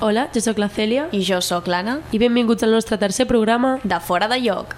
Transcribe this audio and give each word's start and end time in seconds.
Hola, 0.00 0.28
jo 0.30 0.38
sóc 0.38 0.60
la 0.62 0.68
Cèlia 0.70 1.08
I 1.10 1.24
jo 1.26 1.40
sóc 1.42 1.66
l'Anna, 1.66 1.96
i 2.14 2.20
benvinguts 2.22 2.62
al 2.62 2.70
nostre 2.70 2.94
tercer 3.02 3.24
programa. 3.26 3.80
de 3.82 3.98
Fora 3.98 4.28
de 4.30 4.38
Lloc. 4.38 4.76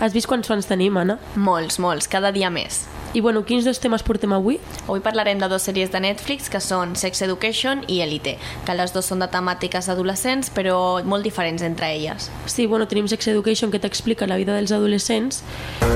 Has 0.00 0.10
vist 0.12 0.26
quants 0.26 0.50
fans 0.50 0.66
tenim, 0.66 0.98
Anna? 0.98 1.20
Molts, 1.36 1.78
molts, 1.78 2.10
cada 2.10 2.34
dia 2.34 2.50
més. 2.50 2.88
I 3.14 3.20
bueno, 3.20 3.44
quins 3.46 3.62
dos 3.62 3.78
temes 3.78 4.02
portem 4.02 4.32
avui? 4.34 4.56
Avui 4.88 4.98
parlarem 4.98 5.38
de 5.38 5.46
dues 5.46 5.62
sèries 5.62 5.92
de 5.92 6.00
Netflix 6.02 6.48
que 6.50 6.58
són 6.58 6.96
Sex 6.98 7.22
Education 7.22 7.84
i 7.86 8.00
Elite, 8.02 8.32
que 8.66 8.74
les 8.74 8.90
dues 8.90 9.06
són 9.06 9.22
de 9.22 9.28
temàtiques 9.30 9.86
adolescents 9.92 10.50
però 10.50 10.98
molt 11.06 11.22
diferents 11.22 11.62
entre 11.62 11.92
elles. 11.94 12.26
Sí, 12.50 12.66
bueno, 12.66 12.88
tenim 12.90 13.06
Sex 13.06 13.30
Education 13.30 13.70
que 13.70 13.78
t'explica 13.78 14.26
la 14.26 14.34
vida 14.40 14.56
dels 14.58 14.74
adolescents 14.74 15.44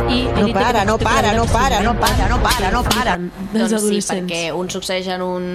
i... 0.07 0.23
No 0.29 0.45
Elite, 0.45 0.47
que 0.47 0.55
para, 0.55 0.85
no 0.87 0.95
para, 1.03 1.35
no 1.35 1.49
para, 1.51 1.83
no 1.83 1.97
para, 1.99 2.29
no 2.31 2.39
para, 2.39 2.71
no 2.71 2.85
para. 2.87 3.19
Dels 3.51 3.75
doncs 3.75 3.89
sí, 3.89 4.01
perquè 4.13 4.41
un 4.55 4.71
succeeix 4.71 5.11
en 5.17 5.27
un, 5.27 5.51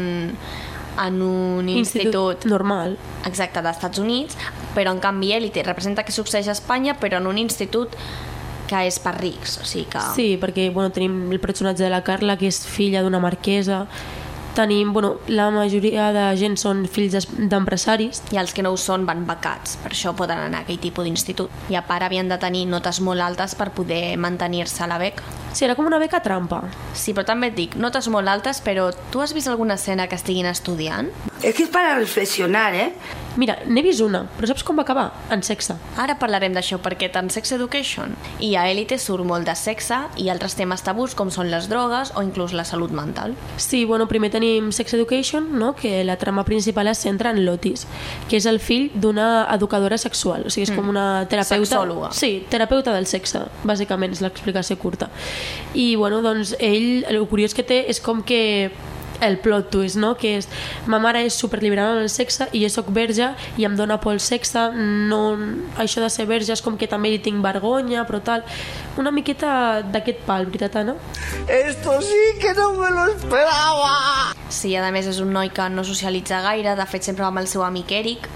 en 0.99 1.21
un 1.23 1.71
Institut 1.71 2.43
institut 2.43 2.51
normal. 2.51 2.97
exacte 3.25 3.63
d'Estats 3.63 4.03
Units, 4.03 4.35
però 4.75 4.91
en 4.91 4.99
canvi 4.99 5.31
Elite 5.31 5.63
representa 5.63 6.03
que 6.03 6.11
succeeix 6.11 6.51
a 6.51 6.59
Espanya 6.59 6.99
però 6.99 7.23
en 7.23 7.31
un 7.31 7.39
institut 7.39 7.95
que 8.73 8.83
és 8.89 8.99
per 9.03 9.13
rics, 9.19 9.59
o 9.61 9.67
sigui 9.67 9.85
que... 9.93 10.01
Sí, 10.17 10.33
perquè 10.41 10.71
bueno, 10.73 10.89
tenim 10.93 11.31
el 11.31 11.41
personatge 11.43 11.85
de 11.85 11.93
la 11.93 12.03
Carla, 12.05 12.37
que 12.39 12.49
és 12.49 12.63
filla 12.65 13.03
d'una 13.05 13.21
marquesa. 13.21 13.85
Tenim, 14.53 14.91
bueno, 14.93 15.15
la 15.33 15.47
majoria 15.49 16.11
de 16.13 16.23
gent 16.37 16.59
són 16.61 16.83
fills 16.85 17.25
d'empresaris. 17.49 18.21
i 18.33 18.37
els 18.37 18.53
que 18.53 18.61
no 18.61 18.69
ho 18.73 18.77
són 18.77 19.05
van 19.05 19.23
becats, 19.25 19.79
per 19.81 19.89
això 19.95 20.13
poden 20.13 20.37
anar 20.37 20.61
a 20.61 20.65
aquell 20.67 20.77
tipus 20.81 21.07
d'institut. 21.07 21.49
I 21.73 21.77
a 21.79 21.81
part 21.87 22.05
havien 22.05 22.29
de 22.29 22.37
tenir 22.37 22.67
notes 22.69 23.01
molt 23.01 23.21
altes 23.21 23.55
per 23.57 23.71
poder 23.73 24.15
mantenir-se 24.17 24.83
a 24.85 24.89
la 24.89 24.99
beca. 25.01 25.25
Sí, 25.53 25.65
era 25.65 25.73
com 25.77 25.89
una 25.89 25.97
beca 26.01 26.21
trampa. 26.21 26.63
Sí, 26.93 27.13
però 27.13 27.25
també 27.25 27.49
et 27.49 27.57
dic, 27.57 27.75
notes 27.81 28.09
molt 28.13 28.29
altes, 28.29 28.61
però 28.61 28.91
tu 29.13 29.21
has 29.21 29.33
vist 29.33 29.49
alguna 29.49 29.77
escena 29.81 30.07
que 30.07 30.17
estiguin 30.17 30.45
estudiant? 30.49 31.09
Es 31.41 31.55
que 31.55 31.63
es 31.63 31.69
para 31.69 31.97
reflexionar, 31.97 32.73
¿eh? 32.75 32.93
Mira, 33.35 33.55
n'he 33.65 33.81
vist 33.81 34.03
una, 34.05 34.23
però 34.37 34.45
saps 34.49 34.61
com 34.65 34.77
va 34.77 34.83
acabar? 34.85 35.07
En 35.33 35.41
sexe. 35.45 35.73
Ara 35.97 36.15
parlarem 36.21 36.53
d'això 36.53 36.77
perquè 36.83 37.09
tant 37.13 37.31
Sex 37.33 37.55
Education 37.55 38.13
i 38.45 38.51
a 38.59 38.67
Elite 38.69 38.99
surt 39.01 39.25
molt 39.25 39.47
de 39.49 39.55
sexe 39.57 39.97
i 40.21 40.29
altres 40.29 40.53
temes 40.59 40.85
tabús 40.85 41.15
com 41.17 41.31
són 41.33 41.49
les 41.49 41.65
drogues 41.71 42.13
o 42.13 42.21
inclús 42.25 42.53
la 42.53 42.65
salut 42.67 42.93
mental. 42.93 43.33
Sí, 43.57 43.83
bueno, 43.89 44.07
primer 44.11 44.29
tenim 44.33 44.69
Sex 44.71 44.93
Education, 44.93 45.49
no? 45.57 45.73
que 45.75 46.03
la 46.03 46.17
trama 46.21 46.45
principal 46.45 46.91
es 46.91 47.01
centra 47.01 47.33
en 47.33 47.43
Lotis, 47.45 47.87
que 48.29 48.37
és 48.37 48.45
el 48.49 48.61
fill 48.61 48.91
d'una 48.93 49.47
educadora 49.55 49.97
sexual, 49.97 50.45
o 50.45 50.53
sigui, 50.53 50.69
és 50.69 50.75
com 50.75 50.93
una 50.93 51.25
terapeuta... 51.29 51.73
Sexòloga. 51.73 52.13
Sí, 52.13 52.45
terapeuta 52.53 52.93
del 52.93 53.09
sexe, 53.09 53.47
bàsicament, 53.65 54.13
és 54.13 54.21
l'explicació 54.21 54.77
curta. 54.77 55.09
I, 55.73 55.95
bueno, 55.97 56.21
doncs, 56.21 56.53
ell, 56.61 57.05
el 57.09 57.23
curiós 57.31 57.57
que 57.57 57.65
té 57.65 57.83
és 57.89 58.01
com 58.03 58.21
que 58.21 58.43
el 59.21 59.37
plot 59.39 59.69
twist, 59.71 59.97
no? 59.97 60.13
que 60.19 60.37
és 60.39 60.47
ma 60.89 60.99
mare 61.03 61.23
és 61.27 61.35
superliberal 61.37 61.97
en 61.97 62.03
el 62.05 62.11
sexe 62.11 62.47
i 62.51 62.63
jo 62.63 62.69
sóc 62.71 62.89
verge 62.95 63.31
i 63.57 63.67
em 63.67 63.75
dona 63.77 63.99
por 64.01 64.15
el 64.15 64.21
sexe 64.23 64.69
no, 64.73 65.21
això 65.81 66.03
de 66.03 66.09
ser 66.13 66.25
verge 66.29 66.53
és 66.53 66.63
com 66.63 66.77
que 66.77 66.89
també 66.89 67.13
li 67.13 67.21
tinc 67.23 67.43
vergonya 67.43 68.05
però 68.09 68.21
tal, 68.23 68.45
una 68.97 69.11
miqueta 69.11 69.81
d'aquest 69.93 70.23
pal, 70.27 70.47
veritat 70.49 70.77
Anna? 70.81 70.95
Esto 71.47 71.99
sí 72.01 72.23
que 72.41 72.53
no 72.53 72.73
me 72.73 72.89
lo 72.91 73.07
esperaba. 73.13 74.33
Sí, 74.49 74.75
a 74.75 74.91
més 74.93 75.07
és 75.09 75.19
un 75.23 75.33
noi 75.33 75.49
que 75.53 75.65
no 75.69 75.83
socialitza 75.87 76.41
gaire, 76.45 76.75
de 76.77 76.85
fet 76.89 77.09
sempre 77.09 77.25
va 77.25 77.31
amb 77.33 77.41
el 77.41 77.49
seu 77.49 77.63
amic 77.65 77.91
Eric, 77.91 78.29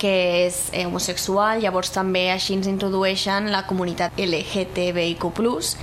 que 0.00 0.12
és 0.46 0.58
eh, 0.72 0.86
homosexual, 0.86 1.60
llavors 1.62 1.92
també 1.94 2.26
així 2.32 2.56
ens 2.56 2.68
introdueixen 2.70 3.50
la 3.52 3.64
comunitat 3.68 4.16
LGTBIQ+, 4.20 5.30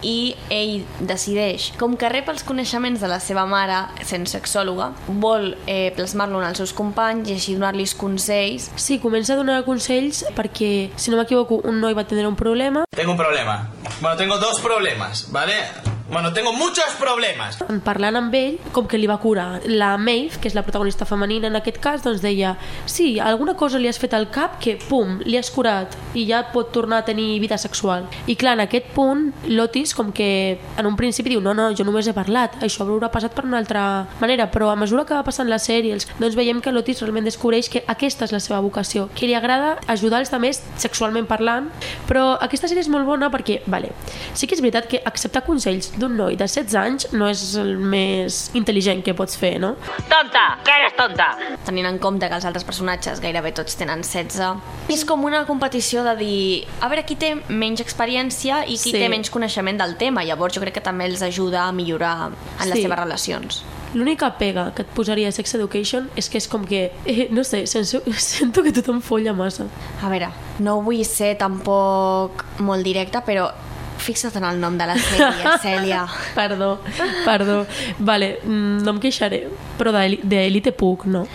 i 0.04 0.36
ell 0.54 0.84
decideix, 1.00 1.72
com 1.80 1.98
que 2.00 2.12
rep 2.12 2.30
els 2.34 2.46
coneixements 2.48 3.02
de 3.02 3.12
la 3.12 3.20
seva 3.24 3.46
mare, 3.50 3.84
sent 4.06 4.28
sexòloga, 4.30 4.92
vol 5.08 5.54
eh, 5.66 5.92
plasmar-lo 5.98 6.42
en 6.42 6.50
els 6.52 6.62
seus 6.62 6.76
companys 6.76 7.30
i 7.30 7.38
així 7.38 7.58
donar-los 7.58 7.96
consells. 8.00 8.70
Sí, 8.80 9.00
comença 9.04 9.34
a 9.36 9.40
donar 9.40 9.62
consells 9.68 10.24
perquè, 10.38 10.74
si 10.96 11.12
no 11.12 11.20
m'equivoco, 11.20 11.62
un 11.68 11.82
noi 11.84 11.98
va 11.98 12.08
tenir 12.08 12.28
un 12.28 12.38
problema 12.40 12.84
Tengo 12.96 13.12
un 13.12 13.18
problema. 13.18 13.72
Bueno, 14.02 14.18
tengo 14.18 14.38
dos 14.38 14.60
problemas, 14.60 15.32
¿vale? 15.32 15.54
Bueno, 16.10 16.34
tengo 16.34 16.52
muchos 16.52 16.84
problemas. 17.00 17.58
en 17.70 17.80
parlant 17.80 18.18
amb 18.20 18.34
ell, 18.36 18.58
com 18.76 18.88
que 18.92 18.98
li 19.00 19.08
va 19.08 19.16
curar. 19.24 19.62
La 19.66 19.96
Maeve, 19.98 20.36
que 20.42 20.50
és 20.50 20.56
la 20.56 20.62
protagonista 20.66 21.06
femenina 21.08 21.48
en 21.48 21.56
aquest 21.56 21.78
cas, 21.80 22.04
doncs 22.04 22.22
deia 22.22 22.58
sí, 22.86 23.20
alguna 23.24 23.56
cosa 23.56 23.80
li 23.80 23.88
has 23.88 24.00
fet 24.02 24.14
al 24.14 24.28
cap 24.30 24.58
que, 24.60 24.76
pum, 24.90 25.22
li 25.24 25.38
has 25.40 25.50
curat 25.52 25.96
i 26.14 26.26
ja 26.28 26.42
pot 26.52 26.74
tornar 26.76 27.00
a 27.02 27.06
tenir 27.08 27.40
vida 27.40 27.58
sexual. 27.58 28.10
I 28.28 28.36
clar, 28.36 28.58
en 28.58 28.66
aquest 28.66 28.92
punt, 28.94 29.30
l'Otis, 29.48 29.94
com 29.96 30.12
que 30.12 30.60
en 30.78 30.90
un 30.90 30.98
principi 31.00 31.32
diu 31.32 31.42
no, 31.42 31.54
no, 31.56 31.70
jo 31.72 31.86
només 31.88 32.08
he 32.08 32.14
parlat, 32.14 32.60
això 32.62 32.84
haurà 32.84 33.10
passat 33.14 33.34
per 33.34 33.46
una 33.48 33.62
altra 33.64 34.06
manera, 34.20 34.50
però 34.52 34.74
a 34.74 34.76
mesura 34.76 35.06
que 35.08 35.16
va 35.16 35.24
passant 35.24 35.48
la 35.50 35.62
sèrie, 35.62 35.96
doncs 36.20 36.36
veiem 36.36 36.60
que 36.62 36.76
l'Otis 36.76 37.02
realment 37.02 37.26
descobreix 37.32 37.72
que 37.72 37.84
aquesta 37.88 38.28
és 38.28 38.36
la 38.36 38.44
seva 38.44 38.60
vocació, 38.60 39.08
que 39.16 39.32
li 39.32 39.40
agrada 39.40 39.78
ajudar 39.88 40.20
els 40.20 40.34
altres 40.36 40.62
sexualment 40.84 41.32
parlant, 41.32 41.72
però 42.10 42.34
aquesta 42.42 42.68
sèrie 42.68 42.84
és 42.84 42.92
molt 42.92 43.08
bona 43.08 43.32
perquè, 43.32 43.62
vale, 43.72 43.94
sí 44.36 44.52
que 44.52 44.60
és 44.60 44.62
veritat 44.62 44.92
que 44.92 45.02
acceptar 45.08 45.46
consells 45.48 45.93
d'un 45.98 46.16
noi 46.18 46.36
de 46.36 46.48
16 46.48 46.76
anys 46.80 47.08
no 47.14 47.28
és 47.30 47.42
el 47.60 47.76
més 47.78 48.50
intel·ligent 48.58 49.04
que 49.06 49.14
pots 49.14 49.38
fer, 49.38 49.60
no? 49.62 49.76
tenint 51.66 51.88
en 51.88 52.00
compte 52.00 52.28
que 52.30 52.36
els 52.36 52.46
altres 52.46 52.64
personatges 52.68 53.22
gairebé 53.24 53.52
tots 53.56 53.76
tenen 53.80 54.02
16. 54.04 54.58
És 54.90 55.06
com 55.06 55.24
una 55.26 55.46
competició 55.46 56.04
de 56.04 56.16
dir 56.20 56.68
a 56.82 56.90
veure 56.92 57.06
qui 57.06 57.16
té 57.20 57.36
menys 57.50 57.82
experiència 57.84 58.64
i 58.66 58.78
qui 58.78 58.92
Sí. 58.92 58.98
té 58.98 59.10
menys 59.10 59.30
coneixement 59.30 59.78
del 59.80 59.96
tema. 59.98 60.24
Llavors 60.24 60.54
jo 60.56 60.62
crec 60.62 60.74
que 60.76 60.82
també 60.82 61.06
els 61.06 61.22
ajuda 61.22 61.68
a 61.68 61.72
millorar 61.72 62.32
en 62.60 62.70
les 62.70 62.76
Sí. 62.78 62.82
seves 62.84 63.00
relacions. 63.00 63.64
L'única 63.94 64.38
pega 64.40 64.74
que 64.74 64.82
et 64.82 64.88
posaria 64.88 65.28
a 65.28 65.32
Sex 65.32 65.54
Education 65.54 66.10
és 66.16 66.28
que 66.30 66.40
és 66.40 66.48
com 66.48 66.66
que, 66.66 66.92
eh, 67.06 67.28
no 67.30 67.44
sé, 67.44 67.68
sento, 67.68 68.02
sento 68.18 68.64
que 68.64 68.72
tothom 68.72 69.02
folla 69.02 69.34
massa. 69.34 69.66
A 70.02 70.10
veure, 70.10 70.30
no 70.60 70.82
vull 70.82 71.04
ser 71.06 71.38
tampoc 71.38 72.44
molt 72.60 72.84
directa, 72.84 73.24
però 73.24 73.52
fixa't 74.04 74.36
en 74.40 74.44
el 74.50 74.60
nom 74.62 74.76
de 74.78 74.86
la 74.90 74.98
sèrie, 75.00 75.56
Cèlia. 75.64 76.04
Perdó, 76.36 76.74
perdó. 77.26 77.62
Vale, 78.00 78.36
mm, 78.44 78.84
no 78.84 78.96
em 78.98 79.00
queixaré, 79.04 79.46
però 79.80 79.96
d'Eli- 79.96 80.22
d'Elite 80.24 80.76
puc, 80.78 81.06
no? 81.08 81.26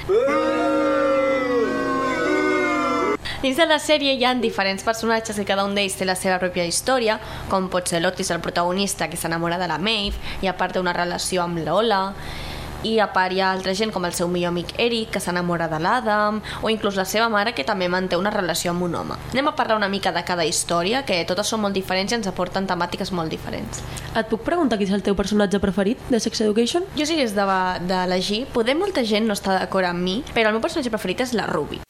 Dins 3.43 3.55
de 3.57 3.67
la 3.71 3.77
sèrie 3.79 4.17
hi 4.19 4.25
ha 4.27 4.33
diferents 4.35 4.83
personatges 4.83 5.37
que 5.39 5.45
cada 5.47 5.63
un 5.65 5.77
d'ells 5.77 5.95
té 5.95 6.05
la 6.09 6.17
seva 6.19 6.41
pròpia 6.43 6.65
història, 6.67 7.21
com 7.49 7.69
pot 7.71 7.87
ser 7.87 8.01
l'Otis, 8.03 8.33
el 8.35 8.41
protagonista, 8.43 9.07
que 9.09 9.17
s'enamora 9.17 9.61
de 9.61 9.69
la 9.71 9.77
Maeve, 9.79 10.19
i 10.43 10.49
a 10.51 10.57
part 10.59 10.75
té 10.75 10.81
una 10.83 10.93
relació 10.97 11.45
amb 11.45 11.61
l'Ola, 11.63 12.01
i 12.85 12.99
a 13.01 13.09
part 13.13 13.33
hi 13.33 13.41
ha 13.41 13.51
altra 13.53 13.75
gent 13.75 13.93
com 13.93 14.05
el 14.05 14.13
seu 14.13 14.29
millor 14.29 14.49
amic 14.53 14.75
Eric, 14.79 15.11
que 15.11 15.21
s'enamora 15.21 15.69
de 15.69 15.79
l'Adam, 15.81 16.41
o 16.63 16.71
inclús 16.71 16.97
la 16.97 17.05
seva 17.05 17.29
mare, 17.29 17.55
que 17.55 17.65
també 17.65 17.89
manté 17.89 18.17
una 18.17 18.31
relació 18.31 18.71
amb 18.71 18.83
un 18.87 18.95
home. 18.95 19.17
Anem 19.33 19.49
a 19.49 19.55
parlar 19.57 19.77
una 19.77 19.89
mica 19.89 20.13
de 20.13 20.25
cada 20.25 20.45
història, 20.45 21.05
que 21.05 21.25
totes 21.25 21.47
són 21.49 21.61
molt 21.61 21.75
diferents 21.75 22.13
i 22.13 22.19
ens 22.21 22.27
aporten 22.31 22.67
temàtiques 22.67 23.13
molt 23.13 23.31
diferents. 23.31 23.83
Et 24.15 24.27
puc 24.31 24.43
preguntar 24.47 24.79
qui 24.79 24.85
és 24.85 24.93
el 24.95 25.03
teu 25.03 25.15
personatge 25.19 25.59
preferit 25.61 25.99
de 26.09 26.21
Sex 26.21 26.41
Education? 26.41 26.85
Jo 26.97 27.07
si 27.07 27.15
hagués 27.19 27.35
de- 27.35 27.49
d'elegir, 27.89 28.47
poder 28.53 28.77
molta 28.77 29.05
gent 29.05 29.27
no 29.27 29.35
està 29.35 29.59
d'acord 29.59 29.87
amb 29.87 30.01
mi, 30.03 30.23
però 30.35 30.49
el 30.49 30.53
meu 30.59 30.61
personatge 30.63 30.91
preferit 30.91 31.21
és 31.21 31.33
la 31.35 31.47
Ruby. 31.47 31.81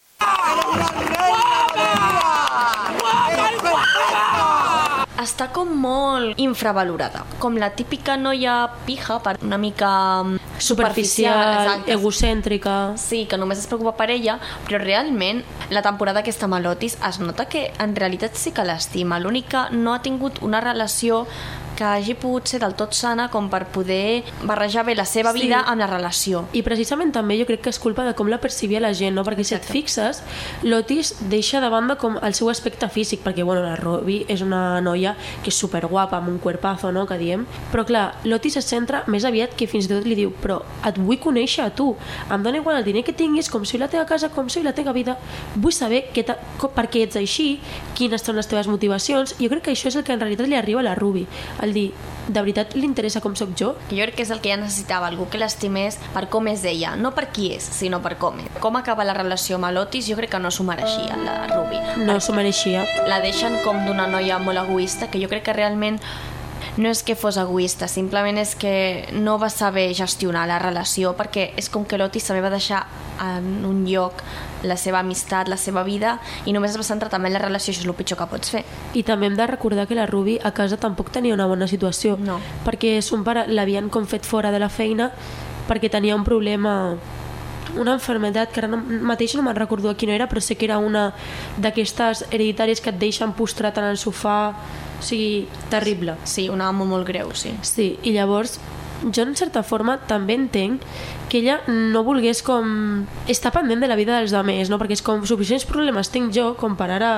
Està 5.19 5.49
com 5.55 5.71
molt 5.83 6.39
infravalorada. 6.41 7.25
Com 7.43 7.59
la 7.59 7.71
típica 7.77 8.17
noia 8.17 8.57
pija, 8.87 9.19
per 9.25 9.37
una 9.43 9.59
mica 9.59 9.91
mm, 10.23 10.59
Superficial, 10.59 11.55
exacte. 11.63 11.93
egocèntrica... 11.97 12.77
Sí, 12.99 13.25
que 13.31 13.39
només 13.39 13.63
es 13.63 13.69
preocupa 13.71 13.95
per 13.99 14.11
ella, 14.15 14.39
però 14.67 14.81
realment 14.83 15.43
la 15.75 15.83
temporada 15.87 16.23
aquesta 16.23 16.49
amb 16.49 16.61
l'Otis 16.63 16.99
es 17.09 17.21
nota 17.23 17.49
que 17.51 17.69
en 17.79 17.95
realitat 17.97 18.39
sí 18.39 18.55
que 18.55 18.67
l'estima. 18.67 19.21
L'únic 19.23 19.51
que 19.53 19.65
no 19.75 19.95
ha 19.95 20.03
tingut 20.03 20.43
una 20.45 20.61
relació 20.65 21.25
que 21.79 21.85
hagi 21.87 22.15
pogut 22.19 22.49
ser 22.51 22.59
del 22.65 22.75
tot 22.75 22.93
sana 22.99 23.29
com 23.31 23.47
per 23.53 23.67
poder 23.71 24.25
barrejar 24.43 24.85
bé 24.89 24.97
la 24.99 25.05
seva 25.07 25.31
Sí. 25.33 25.43
vida 25.45 25.61
amb 25.63 25.79
la 25.79 25.87
relació. 25.87 26.47
I 26.53 26.63
precisament 26.67 27.13
també 27.15 27.39
jo 27.39 27.47
crec 27.47 27.61
que 27.63 27.71
és 27.71 27.79
culpa 27.79 28.03
de 28.05 28.15
com 28.19 28.27
la 28.29 28.41
percibia 28.43 28.81
la 28.83 28.93
gent, 28.93 29.15
no? 29.15 29.23
Perquè 29.23 29.45
si 29.45 29.55
et 29.55 29.61
Exacte. 29.63 29.73
fixes, 29.73 30.23
l'Otis 30.65 31.15
deixa 31.31 31.61
de 31.61 31.69
banda 31.69 31.97
com 31.97 32.19
el 32.21 32.35
seu 32.35 32.51
aspecte 32.51 32.89
físic, 32.89 33.23
perquè 33.23 33.45
bueno, 33.45 33.63
la 33.63 33.77
Ruby 33.77 34.25
és 34.29 34.41
una 34.43 34.81
noia 34.81 35.15
que 35.45 35.51
és 35.51 35.55
superguapa, 35.55 36.17
amb 36.19 36.29
un 36.29 36.39
cuerpazo, 36.39 36.91
no?, 36.93 37.07
que 37.07 37.19
diem. 37.19 37.47
Però 37.73 37.85
clar, 37.87 38.17
l'Otis 38.25 38.57
es 38.57 38.65
centra 38.67 39.05
més 39.07 39.25
aviat 39.25 39.55
que 39.55 39.67
fins 39.69 39.85
i 39.87 39.89
tot 39.93 40.05
li 40.05 40.17
diu 40.19 40.33
però 40.43 40.63
et 40.85 40.99
vull 40.99 41.19
conèixer 41.21 41.65
a 41.65 41.71
tu, 41.71 41.93
em 42.31 42.43
dona 42.43 42.59
igual 42.59 42.77
el 42.79 42.85
diner 42.85 43.05
que 43.05 43.13
tinguis, 43.13 43.49
com 43.51 43.65
soy 43.65 43.79
la 43.79 43.89
teva 43.89 44.05
casa, 44.07 44.31
com 44.31 44.49
soy 44.49 44.63
la 44.65 44.73
teva 44.75 44.93
vida, 44.93 45.17
vull 45.55 45.73
saber 45.73 46.09
que 46.13 46.25
ta- 46.25 46.39
co- 46.59 46.71
per 46.75 46.89
què 46.91 47.03
ets 47.07 47.17
així, 47.17 47.61
quines 47.95 48.23
són 48.23 48.37
les 48.37 48.49
teves 48.49 48.67
motivacions, 48.67 49.35
i 49.39 49.45
jo 49.45 49.51
crec 49.51 49.63
que 49.63 49.73
això 49.73 49.89
és 49.89 49.97
el 49.97 50.05
que 50.05 50.13
en 50.13 50.21
realitat 50.21 50.49
li 50.49 50.55
arriba 50.57 50.81
a 50.81 50.83
la 50.83 50.95
Ruby, 50.95 51.27
el 51.63 51.68
dir, 51.75 51.89
de 52.29 52.41
veritat 52.41 52.75
li 52.77 52.85
interessa 52.87 53.23
com 53.25 53.35
sóc 53.39 53.55
jo? 53.57 53.73
Jo 53.91 54.07
crec 54.07 54.19
que 54.19 54.25
és 54.27 54.33
el 54.35 54.41
que 54.45 54.53
ella 54.53 54.63
necessitava, 54.63 55.09
algú 55.09 55.29
que 55.31 55.41
l'estimés 55.41 55.99
per 56.15 56.27
com 56.33 56.49
és 56.51 56.65
ella, 56.69 56.95
no 56.97 57.13
per 57.17 57.29
qui 57.33 57.53
és, 57.57 57.65
sinó 57.79 58.03
per 58.05 58.17
com 58.21 58.41
és. 58.43 58.49
Com 58.63 58.77
acaba 58.81 59.07
la 59.09 59.17
relació 59.17 59.59
amb 59.59 59.71
l'Otis, 59.75 60.09
jo 60.09 60.17
crec 60.19 60.35
que 60.35 60.43
no 60.43 60.53
s'ho 60.55 60.67
mereixia, 60.69 61.17
la 61.25 61.39
Ruby. 61.53 61.81
No 62.05 62.19
s'ho 62.21 62.37
mereixia. 62.37 62.85
La 63.09 63.23
deixen 63.25 63.61
com 63.65 63.85
d'una 63.87 64.09
noia 64.11 64.41
molt 64.43 64.61
egoista, 64.65 65.09
que 65.11 65.23
jo 65.23 65.31
crec 65.31 65.49
que 65.49 65.57
realment 65.57 66.03
No 66.79 66.93
és 66.95 67.01
que 67.03 67.17
fos 67.19 67.35
egoista, 67.41 67.89
simplement 67.91 68.37
és 68.39 68.53
que 68.55 69.09
no 69.19 69.35
va 69.43 69.49
saber 69.51 69.89
gestionar 69.99 70.45
la 70.47 70.61
relació 70.63 71.11
perquè 71.19 71.49
és 71.59 71.67
com 71.75 71.83
que 71.83 71.99
l'Otis 71.99 72.29
també 72.31 72.43
va 72.45 72.53
deixar 72.55 72.85
en 73.19 73.65
un 73.67 73.81
lloc 73.89 74.23
la 74.63 74.77
seva 74.77 75.01
amistat, 75.01 75.49
la 75.49 75.57
seva 75.57 75.83
vida 75.85 76.19
i 76.47 76.53
només 76.53 76.73
es 76.73 76.79
va 76.79 76.87
centrar 76.87 77.11
també 77.11 77.29
en 77.29 77.35
la 77.35 77.43
relació, 77.45 77.73
això 77.73 77.83
és 77.83 77.87
el 77.87 77.95
pitjor 77.95 78.19
que 78.19 78.27
pots 78.27 78.51
fer. 78.51 78.65
I 78.95 79.03
també 79.03 79.27
hem 79.27 79.37
de 79.37 79.47
recordar 79.47 79.87
que 79.87 79.95
la 79.95 80.07
Ruby 80.07 80.39
a 80.43 80.51
casa 80.53 80.77
tampoc 80.77 81.11
tenia 81.11 81.35
una 81.35 81.47
bona 81.47 81.69
situació, 81.69 82.17
No. 82.19 82.41
perquè 82.65 83.01
son 83.03 83.25
pare 83.25 83.47
l'havien 83.49 83.89
com 83.89 84.07
fet 84.07 84.25
fora 84.27 84.51
de 84.51 84.59
la 84.59 84.69
feina 84.69 85.11
perquè 85.69 85.91
tenia 85.91 86.17
un 86.17 86.25
problema 86.25 86.97
una 87.77 87.93
enfermedad 87.93 88.49
que 88.49 88.61
ara 88.61 88.69
no, 88.69 88.79
mateix 88.79 89.35
no 89.37 89.43
me'n 89.43 89.55
recordo 89.55 89.95
quina 89.95 90.15
era, 90.15 90.27
però 90.29 90.41
sé 90.41 90.57
que 90.57 90.65
era 90.65 90.79
una 90.79 91.13
d'aquestes 91.59 92.25
hereditàries 92.31 92.81
que 92.81 92.91
et 92.91 92.99
deixen 92.99 93.35
postrat 93.37 93.77
en 93.79 93.85
el 93.85 93.99
sofà, 94.01 94.55
o 94.99 95.03
sigui, 95.05 95.47
terrible. 95.71 96.17
Sí, 96.25 96.49
una 96.49 96.69
amo 96.69 96.87
molt 96.89 97.07
greu, 97.07 97.35
sí. 97.35 97.53
Sí, 97.63 97.99
i 98.03 98.13
llavors 98.17 98.59
jo 99.03 99.23
en 99.23 99.37
certa 99.37 99.63
forma 99.63 99.99
també 100.09 100.35
entenc 100.39 100.83
que 101.29 101.39
ella 101.43 101.61
no 101.69 102.03
volgués 102.05 102.43
com 102.43 103.07
estar 103.29 103.53
pendent 103.53 103.83
de 103.85 103.89
la 103.89 103.97
vida 103.97 104.17
dels 104.19 104.33
altres, 104.33 104.71
no? 104.73 104.79
perquè 104.81 104.97
és 104.97 105.05
com 105.05 105.25
suficients 105.29 105.67
problemes 105.69 106.11
tinc 106.11 106.33
jo 106.35 106.55
com 106.59 106.77
per 106.77 106.91
ara 106.97 107.13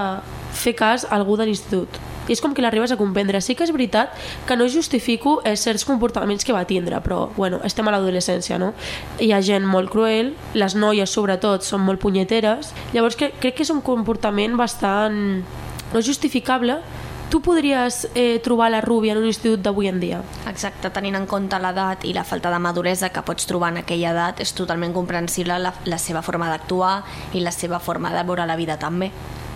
fer 0.52 0.74
cas 0.76 1.06
a 1.06 1.14
algú 1.16 1.38
de 1.38 1.46
l'institut. 1.48 2.00
I 2.28 2.34
és 2.36 2.42
com 2.42 2.52
que 2.54 2.62
l'arribes 2.62 2.92
a 2.92 2.98
comprendre. 2.98 3.40
Sí 3.42 3.56
que 3.58 3.64
és 3.64 3.72
veritat 3.74 4.12
que 4.46 4.54
no 4.58 4.68
justifico 4.70 5.40
eh, 5.42 5.56
certs 5.56 5.86
comportaments 5.88 6.44
que 6.46 6.54
va 6.54 6.66
tindre, 6.68 7.00
però 7.02 7.30
bueno, 7.36 7.58
estem 7.66 7.88
a 7.88 7.94
l'adolescència, 7.94 8.58
no? 8.60 8.72
Hi 9.18 9.32
ha 9.32 9.40
gent 9.42 9.66
molt 9.66 9.90
cruel, 9.90 10.34
les 10.54 10.76
noies 10.78 11.10
sobretot 11.10 11.66
són 11.66 11.82
molt 11.86 12.02
punyeteres, 12.02 12.70
llavors 12.94 13.18
que, 13.18 13.32
crec 13.40 13.58
que 13.58 13.66
és 13.66 13.74
un 13.74 13.82
comportament 13.82 14.54
bastant 14.60 15.42
no 15.90 16.02
justificable 16.06 16.78
tu 17.30 17.40
podries 17.40 18.08
eh, 18.14 18.40
trobar 18.42 18.70
la 18.70 18.80
Ruby 18.82 19.10
en 19.10 19.18
un 19.22 19.26
institut 19.26 19.62
d'avui 19.62 19.86
en 19.88 20.00
dia? 20.02 20.18
Exacte, 20.50 20.90
tenint 20.90 21.14
en 21.16 21.26
compte 21.30 21.58
l'edat 21.62 22.04
i 22.04 22.12
la 22.12 22.24
falta 22.26 22.50
de 22.50 22.58
maduresa 22.58 23.12
que 23.14 23.22
pots 23.22 23.46
trobar 23.46 23.70
en 23.70 23.80
aquella 23.84 24.10
edat, 24.10 24.42
és 24.42 24.52
totalment 24.58 24.92
comprensible 24.92 25.56
la, 25.62 25.72
la 25.86 25.98
seva 26.02 26.24
forma 26.26 26.50
d'actuar 26.50 26.96
i 27.38 27.44
la 27.44 27.54
seva 27.54 27.78
forma 27.78 28.10
de 28.12 28.26
veure 28.26 28.48
la 28.50 28.58
vida 28.58 28.76
també. 28.82 29.12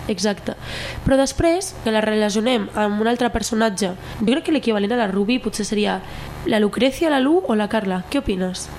Exacte. 0.07 0.55
Però 1.03 1.17
després, 1.19 1.73
que 1.83 1.91
la 1.91 2.03
relacionem 2.05 2.69
amb 2.79 3.01
un 3.01 3.09
altre 3.11 3.31
personatge, 3.33 3.95
jo 4.21 4.31
crec 4.31 4.47
que 4.47 4.55
l'equivalent 4.55 4.95
a 4.95 5.01
la 5.03 5.09
Ruby 5.11 5.41
potser 5.43 5.65
seria 5.67 5.99
la 6.45 6.61
Lucrecia, 6.63 7.11
la 7.11 7.19
Lu 7.19 7.41
o 7.43 7.57
la 7.59 7.67
Carla. 7.67 8.03
Què 8.09 8.21
opines? 8.21 8.69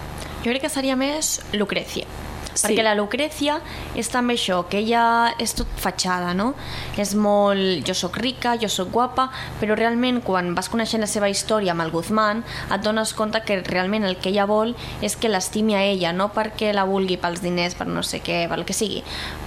Jo 0.41 0.53
crec 0.53 0.65
que 0.65 0.73
seria 0.73 0.97
més 0.97 1.41
Lucrecia. 1.53 2.26
Sí. 2.57 2.65
Perquè 2.67 2.83
la 2.83 2.95
Lucrecia 2.97 3.59
és 3.95 4.09
també 4.09 4.35
això, 4.35 4.63
que 4.71 4.79
ella 4.81 5.35
és 5.39 5.53
tot 5.55 5.69
fatxada, 5.77 6.33
no? 6.35 6.55
És 6.97 7.15
molt... 7.15 7.85
Jo 7.87 7.95
sóc 7.95 8.17
rica, 8.19 8.57
jo 8.59 8.69
sóc 8.73 8.89
guapa, 8.95 9.29
però 9.61 9.77
realment 9.77 10.23
quan 10.25 10.55
vas 10.57 10.71
coneixent 10.73 11.05
la 11.05 11.11
seva 11.11 11.29
història 11.29 11.75
amb 11.75 11.85
el 11.85 11.93
Guzmán 11.93 12.43
et 12.73 12.83
dones 12.83 13.13
compte 13.15 13.43
que 13.45 13.61
realment 13.67 14.07
el 14.09 14.17
que 14.17 14.31
ella 14.33 14.47
vol 14.49 14.73
és 15.05 15.17
que 15.21 15.29
l'estimi 15.29 15.77
a 15.77 15.83
ella, 15.85 16.15
no 16.17 16.31
perquè 16.33 16.73
la 16.75 16.87
vulgui 16.89 17.19
pels 17.21 17.43
diners, 17.45 17.77
per 17.77 17.87
no 17.87 18.03
sé 18.03 18.23
què, 18.25 18.47
pel 18.49 18.65
que 18.65 18.73
sigui. 18.77 19.03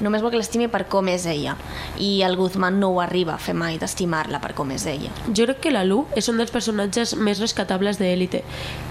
Només 0.05 0.21
vol 0.21 0.31
que 0.31 0.37
l'estimi 0.39 0.69
per 0.69 0.85
com 0.91 1.09
és 1.09 1.25
ella. 1.25 1.55
I 1.97 2.21
el 2.27 2.37
Guzmán 2.37 2.79
no 2.79 2.91
ho 2.93 3.01
arriba 3.01 3.33
a 3.35 3.41
fer 3.41 3.55
mai, 3.57 3.79
d'estimar-la 3.81 4.39
per 4.43 4.53
com 4.53 4.69
és 4.75 4.85
ella. 4.85 5.09
Jo 5.33 5.49
crec 5.49 5.63
que 5.65 5.73
la 5.73 5.83
Lu 5.83 6.03
és 6.15 6.29
un 6.29 6.37
dels 6.37 6.53
personatges 6.53 7.15
més 7.17 7.41
rescatables 7.41 7.97
d'Elite. 7.97 8.43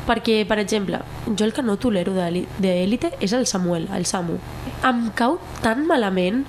Perquè, 0.09 0.41
per 0.49 0.59
exemple, 0.59 1.03
jo 1.29 1.45
el 1.45 1.53
que 1.53 1.63
no 1.63 1.77
tolero 1.77 2.15
d'Eli- 2.17 2.47
d'Elite 2.59 3.13
és 3.21 3.33
el 3.37 3.47
Samuel, 3.47 3.87
el 3.95 4.07
Samu. 4.09 4.39
Em 4.89 5.09
cau 5.19 5.39
tan 5.65 5.85
malament 5.89 6.45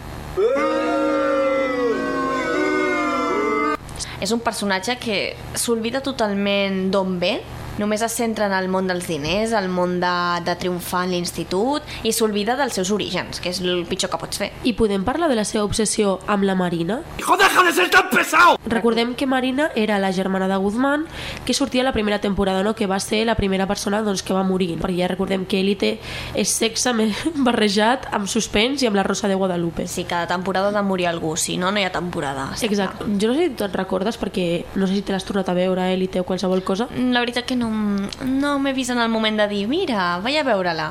És 4.19 4.33
un 4.35 4.41
personatge 4.43 4.97
que 4.99 5.17
s'olvida 5.55 6.01
totalment 6.03 6.89
d'on 6.91 7.15
ve, 7.21 7.37
només 7.79 8.03
es 8.03 8.15
centra 8.19 8.49
en 8.49 8.53
el 8.53 8.67
món 8.71 8.89
dels 8.89 9.07
diners, 9.07 9.53
el 9.55 9.69
món 9.71 9.97
de, 10.03 10.13
de 10.45 10.55
triomfar 10.59 11.05
en 11.07 11.15
l'institut 11.15 11.85
i 12.03 12.11
s'olvida 12.13 12.57
dels 12.59 12.75
seus 12.75 12.91
orígens, 12.91 13.39
que 13.39 13.53
és 13.53 13.61
el 13.63 13.85
pitjor 13.89 14.11
que 14.11 14.19
pots 14.21 14.41
fer. 14.41 14.51
i 14.63 14.73
podem 14.73 15.05
parlar 15.07 15.29
de 15.29 15.37
la 15.39 15.45
seva 15.47 15.63
obsessió 15.63 16.19
amb 16.27 16.43
la 16.43 16.55
Marina? 16.55 17.01
¡Hijo, 17.17 17.37
deja 17.37 17.63
de 17.63 17.73
ser 17.73 17.89
tan 17.89 18.09
pesado! 18.09 18.57
Recordem 18.65 19.15
que 19.15 19.25
Marina 19.25 19.71
era 19.75 19.99
la 19.99 20.11
germana 20.13 20.47
de 20.47 20.57
Guzmán 20.57 21.05
que 21.45 21.53
sortia 21.53 21.81
a 21.81 21.85
la 21.85 21.93
primera 21.93 22.19
temporada, 22.19 22.63
no? 22.63 22.75
que 22.75 22.87
va 22.87 22.99
ser 22.99 23.25
la 23.25 23.35
primera 23.35 23.67
persona 23.67 24.01
doncs, 24.01 24.23
que 24.23 24.33
va 24.33 24.43
morir, 24.43 24.75
perquè 24.79 24.99
ja 24.99 25.07
recordem 25.07 25.45
que 25.45 25.61
Elite 25.61 25.95
és 26.35 26.51
sexe 26.51 26.93
barrejat 27.47 28.09
amb 28.15 28.27
suspens 28.27 28.83
i 28.83 28.89
amb 28.89 28.99
la 28.99 29.03
Rosa 29.07 29.27
de 29.27 29.35
Guadalupe. 29.35 29.87
Sí, 29.87 30.03
cada 30.03 30.27
temporada 30.27 30.69
ha 30.69 30.75
de 30.75 30.83
morir 30.83 31.07
algú, 31.07 31.35
si 31.37 31.57
no, 31.57 31.71
no 31.71 31.79
hi 31.79 31.87
ha 31.87 31.93
temporada. 31.93 32.49
Exacte. 32.61 33.05
Jo 33.19 33.31
no 33.31 33.35
sé 33.35 33.47
si 33.47 33.55
tu 33.55 33.63
et 33.63 33.75
recordes, 33.75 34.19
perquè 34.19 34.65
no 34.75 34.87
sé 34.87 34.99
si 34.99 35.01
te 35.01 35.13
l'has 35.13 35.25
tornat 35.25 35.49
a 35.49 35.55
veure, 35.57 35.87
Elite 35.93 36.19
o 36.19 36.27
qualsevol 36.27 36.63
cosa. 36.63 36.89
La 36.97 37.23
veritat 37.23 37.45
que 37.45 37.55
no, 37.55 37.68
no 37.69 38.57
m'he 38.59 38.73
vist 38.73 38.93
en 38.93 38.99
el 39.03 39.09
moment 39.09 39.39
de 39.39 39.47
dir 39.51 39.67
mira, 39.67 40.19
vaig 40.23 40.39
a 40.39 40.43
veure-la. 40.47 40.89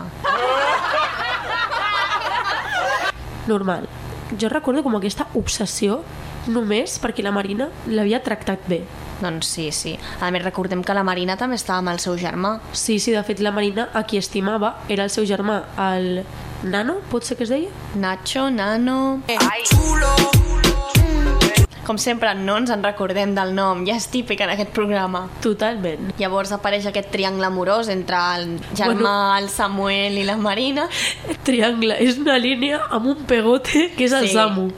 Normal. 3.49 3.89
Jo 4.39 4.51
recordo 4.53 4.83
com 4.85 4.97
aquesta 4.99 5.27
obsessió 5.41 6.03
només 6.49 6.99
perquè 7.01 7.25
la 7.25 7.33
Marina 7.33 7.69
l'havia 7.89 8.21
tractat 8.25 8.67
bé. 8.69 8.83
Doncs 9.19 9.49
sí, 9.51 9.71
sí. 9.75 9.97
A 10.23 10.31
més, 10.31 10.45
recordem 10.45 10.85
que 10.87 10.95
la 10.95 11.03
Marina 11.07 11.37
també 11.41 11.59
estava 11.59 11.83
amb 11.83 11.93
el 11.95 11.99
seu 12.03 12.17
germà. 12.21 12.59
Sí, 12.73 12.99
sí, 13.03 13.13
de 13.17 13.25
fet 13.27 13.43
la 13.43 13.53
Marina 13.53 13.89
a 13.93 14.05
qui 14.07 14.21
estimava 14.21 14.77
era 14.89 15.09
el 15.09 15.11
seu 15.15 15.27
germà, 15.27 15.63
el 15.91 16.23
Nano, 16.63 16.99
pot 17.11 17.25
ser 17.25 17.39
que 17.39 17.47
es 17.47 17.55
deia? 17.55 17.71
Nacho, 17.95 18.51
Nano... 18.51 19.23
Com 21.89 21.97
sempre, 21.97 22.35
no 22.37 22.59
ens 22.61 22.69
en 22.75 22.83
recordem 22.85 23.31
del 23.33 23.55
nom, 23.57 23.81
ja 23.89 23.95
és 23.97 24.07
típic 24.13 24.43
en 24.45 24.51
aquest 24.53 24.75
programa. 24.77 25.23
Totalment. 25.41 26.11
Llavors 26.21 26.53
apareix 26.53 26.85
aquest 26.91 27.09
triangle 27.15 27.49
amorós 27.49 27.89
entre 27.89 28.19
el 28.37 28.59
germà, 28.77 28.93
Bueno. 28.93 29.39
el 29.39 29.49
Samuel 29.49 30.19
i 30.19 30.25
la 30.29 30.37
Marina. 30.37 30.85
Triangle, 31.49 31.97
és 32.05 32.19
una 32.19 32.37
línia 32.37 32.83
amb 32.91 33.07
un 33.15 33.25
pegote 33.25 33.91
que 33.97 34.05
és 34.05 34.13
el 34.13 34.29
Sí. 34.29 34.35
Samu. 34.35 34.69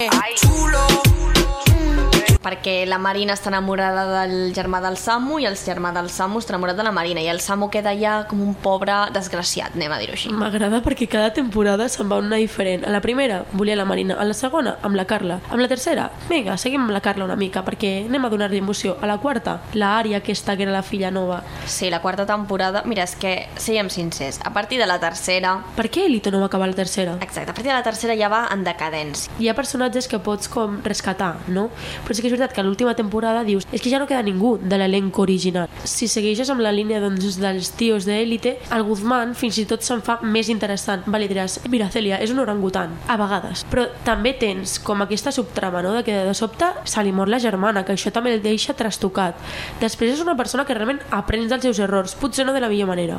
Perquè 2.43 2.85
la 2.89 2.99
Marina 2.99 3.35
està 3.37 3.51
enamorada 3.53 4.07
del 4.23 4.55
germà 4.57 4.81
del 4.83 4.97
Samu 5.01 5.39
i 5.41 5.47
el 5.49 5.59
germà 5.61 5.93
del 5.97 6.09
Samu 6.13 6.41
està 6.41 6.55
enamorat 6.55 6.79
de 6.79 6.87
la 6.87 6.93
Marina 6.93 7.23
i 7.23 7.29
el 7.29 7.41
Samu 7.45 7.69
queda 7.73 7.93
ja 7.99 8.21
com 8.29 8.41
un 8.43 8.55
pobre 8.55 8.97
desgraciat, 9.15 9.77
anem 9.77 9.93
a 9.93 9.99
dir-ho 10.01 10.17
així. 10.17 10.33
M'agrada 10.33 10.81
perquè 10.85 11.09
cada 11.11 11.35
temporada 11.37 11.89
se'n 11.93 12.09
va 12.11 12.21
una 12.21 12.41
diferent. 12.41 12.87
A 12.89 12.95
la 12.95 13.03
primera 13.05 13.43
volia 13.53 13.77
la 13.77 13.85
Marina, 13.85 14.17
a 14.17 14.25
la 14.25 14.35
segona 14.35 14.79
amb 14.87 14.97
la 14.97 15.07
Carla, 15.11 15.41
amb 15.51 15.61
la 15.61 15.69
tercera, 15.69 16.09
vinga, 16.31 16.57
seguim 16.57 16.87
amb 16.87 16.95
la 16.97 17.03
Carla 17.05 17.27
una 17.29 17.37
mica 17.37 17.65
perquè 17.67 18.07
anem 18.07 18.25
a 18.25 18.33
donar-li 18.33 18.61
emoció. 18.63 18.97
A 19.01 19.11
la 19.11 19.19
quarta, 19.21 19.59
la 19.75 19.93
Ària 19.99 20.21
aquesta 20.21 20.57
que 20.57 20.65
era 20.65 20.73
la 20.73 20.83
filla 20.83 21.11
nova. 21.11 21.43
Sí, 21.67 21.91
la 21.91 22.01
quarta 22.01 22.27
temporada... 22.27 22.83
Mira, 22.89 23.05
és 23.05 23.15
que, 23.21 23.35
siguem 23.61 23.91
sincers, 23.93 24.41
a 24.45 24.53
partir 24.55 24.81
de 24.81 24.89
la 24.89 24.99
tercera... 25.03 25.59
Per 25.77 25.89
què 25.93 26.07
Elito 26.09 26.33
no 26.33 26.41
va 26.41 26.49
acabar 26.49 26.71
la 26.71 26.79
tercera? 26.79 27.19
Exacte, 27.21 27.51
a 27.51 27.55
partir 27.55 27.71
de 27.71 27.77
la 27.77 27.85
tercera 27.85 28.17
ja 28.17 28.31
va 28.33 28.47
en 28.53 28.65
decadència. 28.65 29.33
Hi 29.39 29.51
ha 29.51 29.55
personatges 29.59 30.09
que 30.09 30.21
pots 30.25 30.49
com 30.51 30.81
rescatar, 30.87 31.35
no? 31.53 31.69
Però 32.07 32.17
sí 32.17 32.25
que 32.25 32.30
és 32.31 32.39
veritat 32.39 32.55
que 32.55 32.65
l'última 32.65 32.95
temporada 32.95 33.43
dius 33.45 33.67
és 33.75 33.83
que 33.83 33.91
ja 33.91 33.99
no 33.99 34.07
queda 34.07 34.23
ningú 34.23 34.57
de 34.63 34.79
l'elenc 34.79 35.19
original. 35.19 35.69
Si 35.85 36.09
segueixes 36.09 36.51
amb 36.53 36.63
la 36.63 36.73
línia 36.73 37.01
doncs, 37.03 37.39
dels 37.41 37.73
tios 37.79 38.07
d'Elite, 38.07 38.57
el 38.75 38.85
Guzmán 38.87 39.35
fins 39.39 39.59
i 39.59 39.67
tot 39.69 39.83
se'n 39.87 40.05
fa 40.07 40.21
més 40.23 40.51
interessant. 40.53 41.03
Vale, 41.11 41.29
diràs, 41.31 41.59
mira, 41.73 41.91
Celia, 41.91 42.21
és 42.23 42.31
un 42.31 42.43
orangutan, 42.43 42.95
a 43.11 43.17
vegades. 43.21 43.65
Però 43.71 43.87
també 44.07 44.35
tens 44.39 44.79
com 44.85 45.03
aquesta 45.03 45.35
subtrama, 45.35 45.83
no?, 45.83 45.95
de 45.99 46.05
que 46.07 46.21
de 46.29 46.35
sobte 46.37 46.71
se 46.85 47.03
li 47.05 47.13
mor 47.13 47.31
la 47.31 47.43
germana, 47.43 47.85
que 47.85 47.97
això 47.97 48.13
també 48.15 48.35
el 48.35 48.45
deixa 48.45 48.77
trastocat. 48.79 49.39
Després 49.81 50.15
és 50.15 50.23
una 50.25 50.37
persona 50.39 50.67
que 50.67 50.77
realment 50.77 51.03
aprens 51.11 51.51
dels 51.51 51.67
seus 51.67 51.83
errors, 51.83 52.15
potser 52.15 52.47
no 52.47 52.55
de 52.55 52.63
la 52.63 52.71
millor 52.71 52.91
manera. 52.91 53.19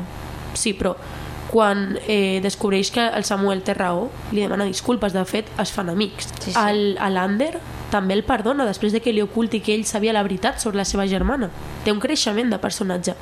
Sí, 0.53 0.73
però 0.77 0.95
quan 1.51 1.99
eh, 2.07 2.39
descobreix 2.41 2.89
que 2.95 3.03
el 3.11 3.25
Samuel 3.27 3.61
té 3.67 3.75
raó, 3.75 4.07
li 4.31 4.41
demana 4.45 4.65
disculpes, 4.69 5.13
de 5.13 5.23
fet, 5.27 5.51
es 5.59 5.73
fan 5.75 5.91
amics. 5.91 6.31
Sí, 6.39 6.53
sí. 6.53 6.57
El, 6.57 6.95
a 6.99 7.11
l'Ander 7.11 7.57
també 7.91 8.15
el 8.15 8.23
perdona 8.23 8.65
després 8.65 8.95
de 8.95 9.01
que 9.03 9.11
li 9.11 9.21
oculti 9.21 9.59
que 9.59 9.75
ell 9.75 9.83
sabia 9.85 10.15
la 10.15 10.23
veritat 10.23 10.63
sobre 10.63 10.79
la 10.79 10.87
seva 10.87 11.05
germana. 11.11 11.51
Té 11.83 11.91
un 11.91 11.99
creixement 11.99 12.49
de 12.49 12.59
personatge. 12.63 13.17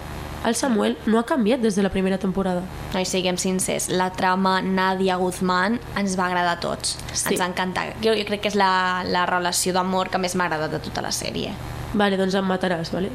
El 0.46 0.56
Samuel 0.56 0.96
no 1.06 1.20
ha 1.20 1.26
canviat 1.28 1.60
des 1.60 1.76
de 1.76 1.84
la 1.84 1.90
primera 1.92 2.18
temporada. 2.18 2.62
No 2.94 3.02
hi 3.02 3.08
siguem 3.10 3.36
sincers, 3.42 3.90
la 3.90 4.12
trama 4.16 4.62
Nadia 4.62 5.18
Guzmán 5.20 5.82
ens 6.00 6.16
va 6.16 6.30
agradar 6.30 6.56
a 6.56 6.62
tots. 6.64 6.96
Sí. 7.12 7.34
Ens 7.34 7.44
encanta. 7.44 7.90
Jo, 8.06 8.14
jo 8.16 8.24
crec 8.30 8.46
que 8.46 8.54
és 8.54 8.56
la, 8.56 9.04
la 9.04 9.26
relació 9.28 9.74
d'amor 9.76 10.14
que 10.14 10.22
més 10.22 10.38
m'ha 10.38 10.48
agradat 10.48 10.78
de 10.78 10.80
tota 10.86 11.04
la 11.04 11.12
sèrie. 11.12 11.52
Vale, 11.98 12.16
doncs 12.22 12.38
em 12.38 12.48
mataràs, 12.48 12.94
vale? 12.94 13.12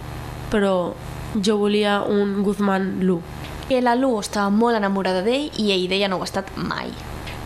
Però 0.53 0.75
jo 1.41 1.57
volia 1.59 2.03
un 2.03 2.43
Guzmán 2.43 2.99
Lu. 3.07 3.23
I 3.73 3.81
la 3.81 3.95
Lu 3.97 4.19
estava 4.21 4.51
molt 4.53 4.77
enamorada 4.77 5.23
d'ell 5.25 5.49
i 5.57 5.71
ell 5.73 5.87
d'ella 5.89 6.09
no 6.13 6.19
ho 6.19 6.25
ha 6.25 6.29
estat 6.29 6.51
mai. 6.57 6.91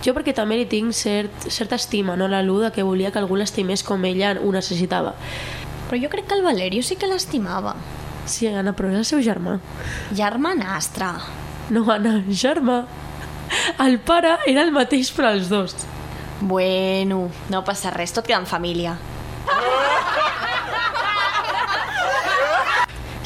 Jo 0.03 0.15
perquè 0.15 0.33
també 0.35 0.57
li 0.59 0.67
tinc 0.71 0.95
cert, 0.95 1.49
certa 1.51 1.77
estima, 1.79 2.17
no? 2.19 2.27
La 2.31 2.43
Lu, 2.43 2.59
de 2.63 2.73
que 2.75 2.87
volia 2.87 3.13
que 3.15 3.21
algú 3.23 3.39
l'estimés 3.39 3.85
com 3.87 4.05
ella 4.07 4.35
ho 4.39 4.51
necessitava. 4.55 5.15
Però 5.89 5.99
jo 6.03 6.11
crec 6.11 6.27
que 6.27 6.35
el 6.35 6.43
Valerio 6.43 6.83
sí 6.83 6.97
que 6.97 7.07
l'estimava. 7.11 7.77
Sí, 8.27 8.47
Anna, 8.51 8.75
però 8.77 8.91
és 8.93 8.99
el 8.99 9.07
seu 9.09 9.23
germà. 9.25 9.59
Germanastre. 10.15 11.13
No, 11.71 11.85
Anna, 11.93 12.19
germà. 12.29 12.83
El 13.81 13.99
pare 14.05 14.37
era 14.47 14.67
el 14.67 14.75
mateix 14.75 15.11
per 15.15 15.31
als 15.31 15.49
dos. 15.49 15.75
Bueno, 16.41 17.29
no 17.51 17.63
passa 17.65 17.95
res, 17.95 18.13
tot 18.13 18.27
queda 18.27 18.43
en 18.43 18.47
família. 18.47 18.99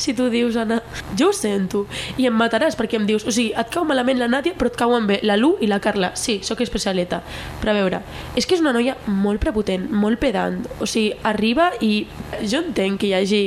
Si 0.03 0.15
tu 0.19 0.29
dius, 0.33 0.57
Anna, 0.59 0.81
jo 1.19 1.31
ho 1.31 1.37
sento, 1.37 1.85
i 2.19 2.27
em 2.27 2.35
mataràs 2.35 2.77
perquè 2.79 2.99
em 2.99 3.07
dius, 3.07 3.25
o 3.25 3.33
sigui, 3.35 3.53
et 3.59 3.73
cau 3.73 3.87
malament 3.89 4.19
la 4.19 4.29
Nàdia, 4.31 4.57
però 4.59 4.73
et 4.73 4.79
cauen 4.79 5.07
bé 5.07 5.21
la 5.23 5.39
Lu 5.39 5.55
i 5.63 5.69
la 5.71 5.79
Carla. 5.83 6.13
Sí, 6.19 6.41
sóc 6.43 6.61
especialeta. 6.65 7.23
Però 7.63 7.71
a 7.71 7.79
veure, 7.79 8.03
és 8.37 8.47
que 8.47 8.59
és 8.59 8.65
una 8.65 8.75
noia 8.75 8.97
molt 9.07 9.43
prepotent, 9.43 9.87
molt 9.91 10.19
pedant. 10.23 10.59
O 10.83 10.89
sigui, 10.91 11.13
arriba 11.23 11.71
i 11.81 12.09
jo 12.43 12.65
entenc 12.65 13.01
que 13.03 13.13
hi 13.13 13.15
hagi 13.21 13.45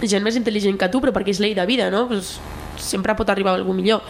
gent 0.00 0.24
més 0.24 0.38
intel·ligent 0.40 0.80
que 0.80 0.88
tu, 0.88 1.02
però 1.04 1.12
perquè 1.12 1.34
és 1.34 1.42
llei 1.42 1.52
de 1.54 1.66
vida, 1.68 1.90
no? 1.92 2.06
Pues, 2.08 2.38
sempre 2.80 3.14
pot 3.14 3.28
arribar 3.28 3.54
algú 3.54 3.74
millor. 3.76 4.00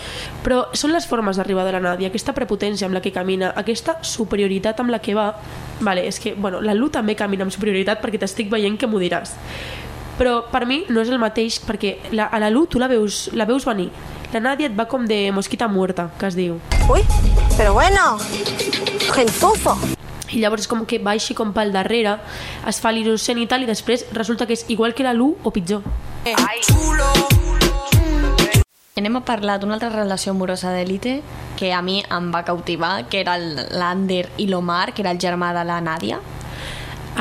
Però 0.45 0.63
són 0.79 0.95
les 0.95 1.07
formes 1.11 1.41
d'arribar 1.41 1.67
de 1.67 1.75
la 1.75 1.83
Nàdia, 1.83 2.11
aquesta 2.11 2.35
prepotència 2.37 2.87
amb 2.87 2.97
la 2.97 3.03
que 3.03 3.13
camina, 3.15 3.53
aquesta 3.59 3.99
superioritat 4.07 4.81
amb 4.81 4.95
la 4.95 5.03
que 5.03 5.17
va... 5.19 5.33
Vale, 5.81 6.07
és 6.07 6.21
que, 6.23 6.35
bueno, 6.35 6.61
la 6.63 6.77
Lu 6.77 6.91
també 6.93 7.17
camina 7.19 7.47
amb 7.47 7.55
superioritat 7.55 8.03
perquè 8.03 8.21
t'estic 8.23 8.51
veient 8.53 8.79
que 8.79 8.87
m'ho 8.87 9.01
diràs. 9.03 9.35
Però 10.21 10.43
per 10.53 10.67
mi 10.69 10.83
no 10.93 11.00
és 11.00 11.09
el 11.09 11.17
mateix 11.19 11.57
perquè 11.65 11.95
la, 12.12 12.27
a 12.29 12.39
la 12.43 12.50
Lu 12.53 12.67
tu 12.69 12.77
la 12.79 12.89
veus, 12.93 13.31
la 13.33 13.47
veus 13.49 13.65
venir. 13.65 13.87
La 14.35 14.41
Nàdia 14.45 14.69
et 14.69 14.77
va 14.79 14.85
com 14.87 15.07
de 15.09 15.31
mosquita 15.33 15.67
muerta, 15.67 16.11
que 16.21 16.29
es 16.29 16.37
diu. 16.37 16.59
Uy, 16.93 17.00
pero 17.57 17.73
bueno, 17.75 18.19
gentuzo. 19.17 19.79
I 20.31 20.39
llavors 20.45 20.62
és 20.62 20.69
com 20.71 20.85
que 20.87 21.00
va 21.03 21.17
així 21.17 21.35
com 21.35 21.50
pel 21.57 21.73
darrere, 21.75 22.19
es 22.69 22.79
fa 22.85 22.93
l'innocent 22.95 23.41
i 23.43 23.49
tal, 23.50 23.65
i 23.65 23.67
després 23.67 24.05
resulta 24.15 24.47
que 24.47 24.55
és 24.55 24.67
igual 24.71 24.93
que 24.95 25.03
la 25.09 25.15
Lu 25.17 25.33
o 25.43 25.50
pitjor. 25.50 25.81
Anem 29.00 29.17
a 29.17 29.23
parlar 29.25 29.57
d'una 29.59 29.79
altra 29.79 29.89
relació 29.89 30.35
amorosa 30.35 30.71
d'élite 30.75 31.23
que 31.57 31.73
a 31.73 31.81
mi 31.83 32.03
em 32.05 32.29
va 32.35 32.45
cautivar, 32.45 33.07
que 33.09 33.21
era 33.25 33.35
el- 33.41 33.57
l'Ander 33.73 34.29
i 34.37 34.47
l'Omar, 34.47 34.93
que 34.93 35.00
era 35.03 35.11
el 35.11 35.19
germà 35.19 35.55
de 35.57 35.65
la 35.65 35.81
Nàdia. 35.81 36.21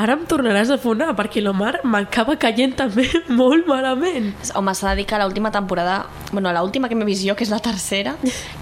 Ara 0.00 0.14
em 0.16 0.22
tornaràs 0.24 0.70
a 0.72 0.78
fonar, 0.80 1.10
perquè 1.18 1.42
l'Omar 1.44 1.82
m'acaba 1.84 2.36
caient 2.40 2.72
també 2.78 3.04
molt 3.40 3.66
malament. 3.68 4.30
Home, 4.56 4.72
s'ha 4.78 4.94
de 4.94 5.02
dir 5.02 5.06
que 5.10 5.18
l'última 5.20 5.50
temporada, 5.52 6.06
bueno, 6.32 6.52
l'última 6.56 6.88
que 6.88 6.96
m'he 6.96 7.04
vist 7.04 7.26
jo, 7.26 7.34
que 7.36 7.44
és 7.44 7.50
la 7.52 7.58
tercera, 7.60 8.14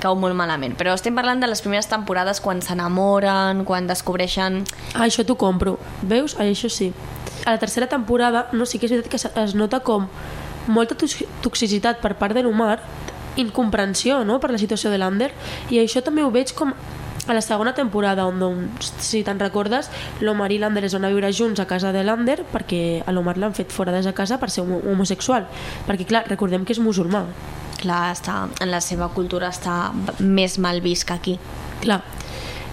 cau 0.03 0.17
molt 0.19 0.35
malament. 0.35 0.75
Però 0.81 0.97
estem 0.99 1.15
parlant 1.15 1.39
de 1.39 1.47
les 1.47 1.63
primeres 1.63 1.87
temporades 1.87 2.41
quan 2.43 2.59
s'enamoren, 2.65 3.63
quan 3.69 3.87
descobreixen... 3.87 4.65
Ah, 4.97 5.05
això 5.07 5.23
t'ho 5.29 5.37
compro. 5.39 5.77
Veus? 6.03 6.35
Ah, 6.41 6.49
això 6.49 6.73
sí. 6.73 6.91
A 7.47 7.53
la 7.55 7.61
tercera 7.63 7.87
temporada, 7.87 8.49
no, 8.53 8.67
sí 8.67 8.81
que 8.83 8.89
és 8.91 8.97
veritat 8.97 9.13
que 9.15 9.43
es- 9.45 9.55
nota 9.55 9.79
com 9.87 10.09
molta 10.67 10.97
tox- 10.99 11.23
toxicitat 11.45 12.03
per 12.03 12.17
part 12.19 12.35
de 12.35 12.43
l'Omar, 12.43 12.81
incomprensió 13.39 14.25
no? 14.27 14.41
per 14.43 14.51
la 14.51 14.59
situació 14.59 14.91
de 14.91 14.99
l'Ander, 14.99 15.31
i 15.71 15.79
això 15.79 16.03
també 16.03 16.25
ho 16.27 16.33
veig 16.35 16.51
com 16.59 16.73
a 17.29 17.35
la 17.37 17.43
segona 17.45 17.75
temporada, 17.75 18.27
on, 18.27 18.39
doncs, 18.41 18.93
si 19.05 19.23
te'n 19.25 19.39
recordes, 19.41 19.91
l'Omar 20.21 20.51
i 20.53 20.59
l'Ander 20.59 20.85
es 20.89 20.95
van 20.97 21.05
a 21.05 21.11
viure 21.13 21.31
junts 21.33 21.61
a 21.61 21.67
casa 21.69 21.93
de 21.93 22.03
l'Ander 22.05 22.41
perquè 22.53 23.03
a 23.07 23.13
l'Omar 23.13 23.37
l'han 23.39 23.55
fet 23.55 23.73
fora 23.73 23.93
de 23.93 24.13
casa 24.15 24.39
per 24.41 24.51
ser 24.51 24.63
homo- 24.65 24.81
homosexual. 24.87 25.47
Perquè, 25.87 26.07
clar, 26.09 26.25
recordem 26.29 26.65
que 26.65 26.73
és 26.73 26.81
musulmà. 26.81 27.25
Clar, 27.79 28.13
està, 28.13 28.49
en 28.61 28.71
la 28.73 28.81
seva 28.81 29.09
cultura 29.15 29.49
està 29.53 29.93
més 30.19 30.59
mal 30.59 30.81
vist 30.81 31.07
que 31.07 31.15
aquí. 31.15 31.39
Clar. 31.81 32.03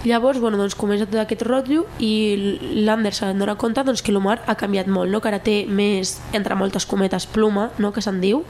Llavors, 0.06 0.38
bueno, 0.40 0.58
doncs 0.58 0.76
comença 0.78 1.08
tot 1.10 1.18
aquest 1.18 1.42
rotllo 1.42 1.88
i 2.00 2.82
l'Ander 2.86 3.12
se'n 3.14 3.40
dona 3.42 3.56
compte 3.58 3.82
doncs, 3.84 4.04
que 4.06 4.14
l'Omar 4.14 4.40
ha 4.46 4.54
canviat 4.56 4.86
molt, 4.88 5.10
no? 5.10 5.20
que 5.22 5.28
ara 5.32 5.40
té 5.42 5.66
més, 5.66 6.20
entre 6.34 6.54
moltes 6.56 6.86
cometes, 6.86 7.26
pluma, 7.26 7.72
no? 7.80 7.92
que 7.92 8.02
se'n 8.06 8.22
diu, 8.22 8.44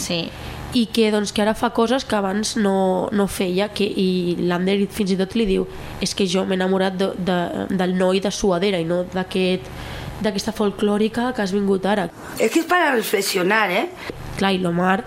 Sí. 0.00 0.30
I 0.74 0.86
que, 0.86 1.08
doncs, 1.10 1.32
que 1.34 1.42
ara 1.42 1.54
fa 1.58 1.72
coses 1.74 2.04
que 2.06 2.16
abans 2.16 2.54
no, 2.56 3.08
no 3.12 3.26
feia 3.26 3.70
que, 3.74 3.84
i 3.84 4.36
l'Ander 4.38 4.76
fins 4.94 5.14
i 5.14 5.18
tot 5.18 5.34
li 5.38 5.46
diu 5.48 5.66
és 6.02 6.14
que 6.14 6.28
jo 6.30 6.44
m'he 6.46 6.58
enamorat 6.58 6.98
de, 6.98 7.10
de, 7.18 7.38
del 7.70 7.96
noi 7.98 8.22
de 8.22 8.30
suadera 8.30 8.78
i 8.78 8.86
no 8.86 9.02
d'aquest 9.14 9.66
d'aquesta 10.20 10.52
folclòrica 10.52 11.30
que 11.32 11.40
has 11.40 11.52
vingut 11.56 11.86
ara. 11.88 12.10
Es 12.38 12.50
que 12.52 12.60
es 12.60 12.66
para 12.68 12.90
reflexionar, 12.92 13.70
¿eh? 13.72 13.86
Clar, 14.36 14.52
i 14.52 14.58
l'Omar, 14.60 14.98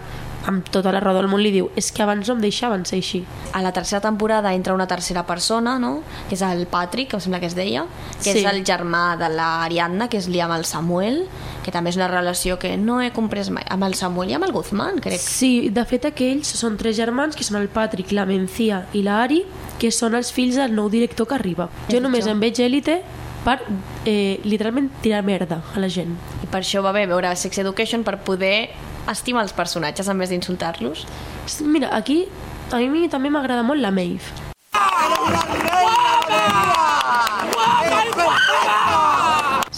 amb 0.45 0.67
tota 0.69 0.91
la 0.91 1.00
raó 1.00 1.15
del 1.15 1.27
món, 1.31 1.41
li 1.41 1.51
diu 1.51 1.69
és 1.79 1.91
que 1.95 2.03
abans 2.03 2.27
no 2.27 2.35
em 2.35 2.41
deixaven 2.43 2.85
ser 2.85 2.97
així. 3.00 3.23
A 3.53 3.62
la 3.63 3.71
tercera 3.71 4.01
temporada 4.01 4.53
entra 4.53 4.73
una 4.73 4.88
tercera 4.88 5.25
persona, 5.25 5.77
no? 5.79 6.01
que 6.29 6.35
és 6.35 6.41
el 6.41 6.65
Patrick, 6.67 7.09
que 7.12 7.15
em 7.17 7.21
sembla 7.21 7.39
que 7.39 7.45
es 7.47 7.55
deia, 7.55 7.85
que 8.23 8.33
Sí. 8.33 8.39
és 8.39 8.45
el 8.51 8.63
germà 8.65 9.17
de 9.17 9.29
l'Ariadna, 9.29 10.09
que 10.09 10.17
és 10.17 10.27
li 10.27 10.41
amb 10.41 10.53
el 10.53 10.65
Samuel, 10.65 11.27
que 11.63 11.71
també 11.71 11.89
és 11.91 11.95
una 11.95 12.07
relació 12.07 12.59
que 12.59 12.75
no 12.77 13.00
he 13.01 13.12
comprès 13.12 13.50
mai. 13.50 13.63
Amb 13.69 13.83
el 13.85 13.93
Samuel 13.95 14.29
i 14.31 14.33
amb 14.33 14.43
el 14.45 14.51
Guzmán, 14.51 15.00
crec. 15.00 15.19
Sí, 15.19 15.69
de 15.69 15.85
fet 15.85 16.05
aquells 16.05 16.47
són 16.47 16.77
tres 16.77 16.95
germans 16.97 17.35
que 17.35 17.43
són 17.43 17.62
el 17.62 17.69
Patrick, 17.69 18.12
la 18.12 18.25
Mencía 18.25 18.85
i 18.93 19.01
la 19.03 19.21
Ari, 19.23 19.45
que 19.79 19.91
són 19.91 20.15
els 20.15 20.31
fills 20.31 20.55
del 20.55 20.75
nou 20.75 20.89
director 20.89 21.27
que 21.27 21.35
arriba. 21.35 21.69
Jo 21.89 22.00
només 22.01 22.27
em 22.27 22.39
veig 22.39 22.59
élite 22.59 23.01
per 23.43 23.59
eh, 24.05 24.39
literalment 24.43 24.89
tirar 25.01 25.21
merda 25.23 25.62
a 25.75 25.79
la 25.79 25.89
gent. 25.91 26.13
I 26.43 26.47
per 26.47 26.62
això 26.62 26.81
va 26.83 26.93
bé 26.95 27.05
veure 27.07 27.33
Sex 27.35 27.57
Education 27.59 28.03
per 28.03 28.19
poder 28.23 28.69
estimar 29.12 29.43
els 29.43 29.53
personatges 29.53 30.07
en 30.07 30.17
vez 30.19 30.29
d'insultar-los. 30.29 31.05
Mira, 31.62 31.91
aquí 31.95 32.25
a 32.72 32.79
mi 32.79 33.07
també 33.10 33.29
m'agrada 33.29 33.63
molt 33.63 33.81
la 33.81 33.91
Maeve. 33.91 34.24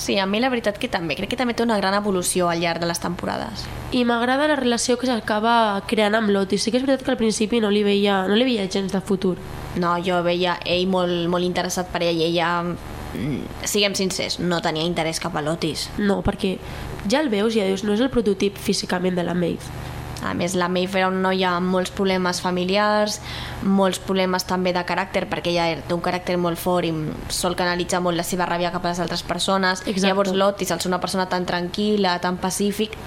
Sí, 0.06 0.20
a 0.20 0.28
mi 0.28 0.40
la 0.40 0.52
veritat 0.54 0.78
que 0.78 0.86
també. 0.88 1.16
Crec 1.18 1.32
que 1.34 1.38
també 1.40 1.56
té 1.58 1.64
una 1.66 1.80
gran 1.80 1.96
evolució 1.98 2.46
al 2.52 2.60
llarg 2.62 2.84
de 2.84 2.86
les 2.86 3.00
temporades. 3.02 3.64
I 3.92 4.04
m'agrada 4.06 4.46
la 4.52 4.58
relació 4.60 5.00
que 5.02 5.08
s'acaba 5.10 5.82
creant 5.90 6.14
amb 6.20 6.30
Lottie. 6.30 6.60
Sí 6.62 6.70
que 6.70 6.78
és 6.78 6.86
veritat 6.86 7.08
que 7.08 7.14
al 7.16 7.18
principi 7.18 7.58
no 7.64 7.72
li 7.74 7.82
veia, 7.82 8.20
no 8.30 8.38
li 8.38 8.46
veia 8.46 8.68
gens 8.70 8.94
de 8.94 9.02
futur. 9.02 9.34
No, 9.82 9.96
jo 10.06 10.22
veia 10.22 10.60
ell 10.62 10.86
molt, 10.92 11.26
molt 11.32 11.48
interessat 11.48 11.90
per 11.90 12.04
ella 12.04 12.22
i 12.22 12.28
ella, 12.30 12.52
mm, 12.62 13.66
siguem 13.66 13.96
sincers, 13.98 14.38
no 14.40 14.62
tenia 14.62 14.86
interès 14.86 15.20
cap 15.20 15.36
a 15.36 15.42
l'Otis. 15.42 15.90
No, 15.98 16.22
perquè 16.22 16.60
ja 17.12 17.22
el 17.22 17.30
veus 17.30 17.56
i 17.56 17.62
ja 17.62 17.68
dius, 17.70 17.84
no 17.86 17.94
és 17.96 18.04
el 18.04 18.12
prototip 18.14 18.58
físicament 18.58 19.18
de 19.18 19.26
la 19.26 19.36
Maeve. 19.38 19.74
A 20.26 20.34
més, 20.34 20.56
la 20.58 20.68
Maeve 20.72 20.98
era 20.98 21.10
una 21.12 21.22
noia 21.28 21.52
amb 21.58 21.70
molts 21.70 21.92
problemes 21.94 22.40
familiars, 22.42 23.20
molts 23.62 24.00
problemes 24.02 24.48
també 24.48 24.74
de 24.74 24.82
caràcter, 24.88 25.26
perquè 25.30 25.52
ella 25.54 25.84
té 25.86 25.94
un 25.94 26.02
caràcter 26.02 26.38
molt 26.42 26.58
fort 26.58 26.88
i 26.88 26.94
sol 27.30 27.58
canalitzar 27.60 28.02
molt 28.02 28.18
la 28.18 28.26
seva 28.26 28.48
ràbia 28.50 28.72
cap 28.74 28.86
a 28.86 28.94
les 28.94 29.04
altres 29.04 29.22
persones. 29.28 29.84
Exacte. 29.86 30.08
Llavors 30.08 30.34
l'Otis, 30.34 30.72
al 30.72 30.82
ser 30.82 30.90
una 30.90 31.02
persona 31.04 31.28
tan 31.30 31.46
tranquil·la, 31.46 32.18
tan 32.24 32.40
pacífic, 32.42 32.98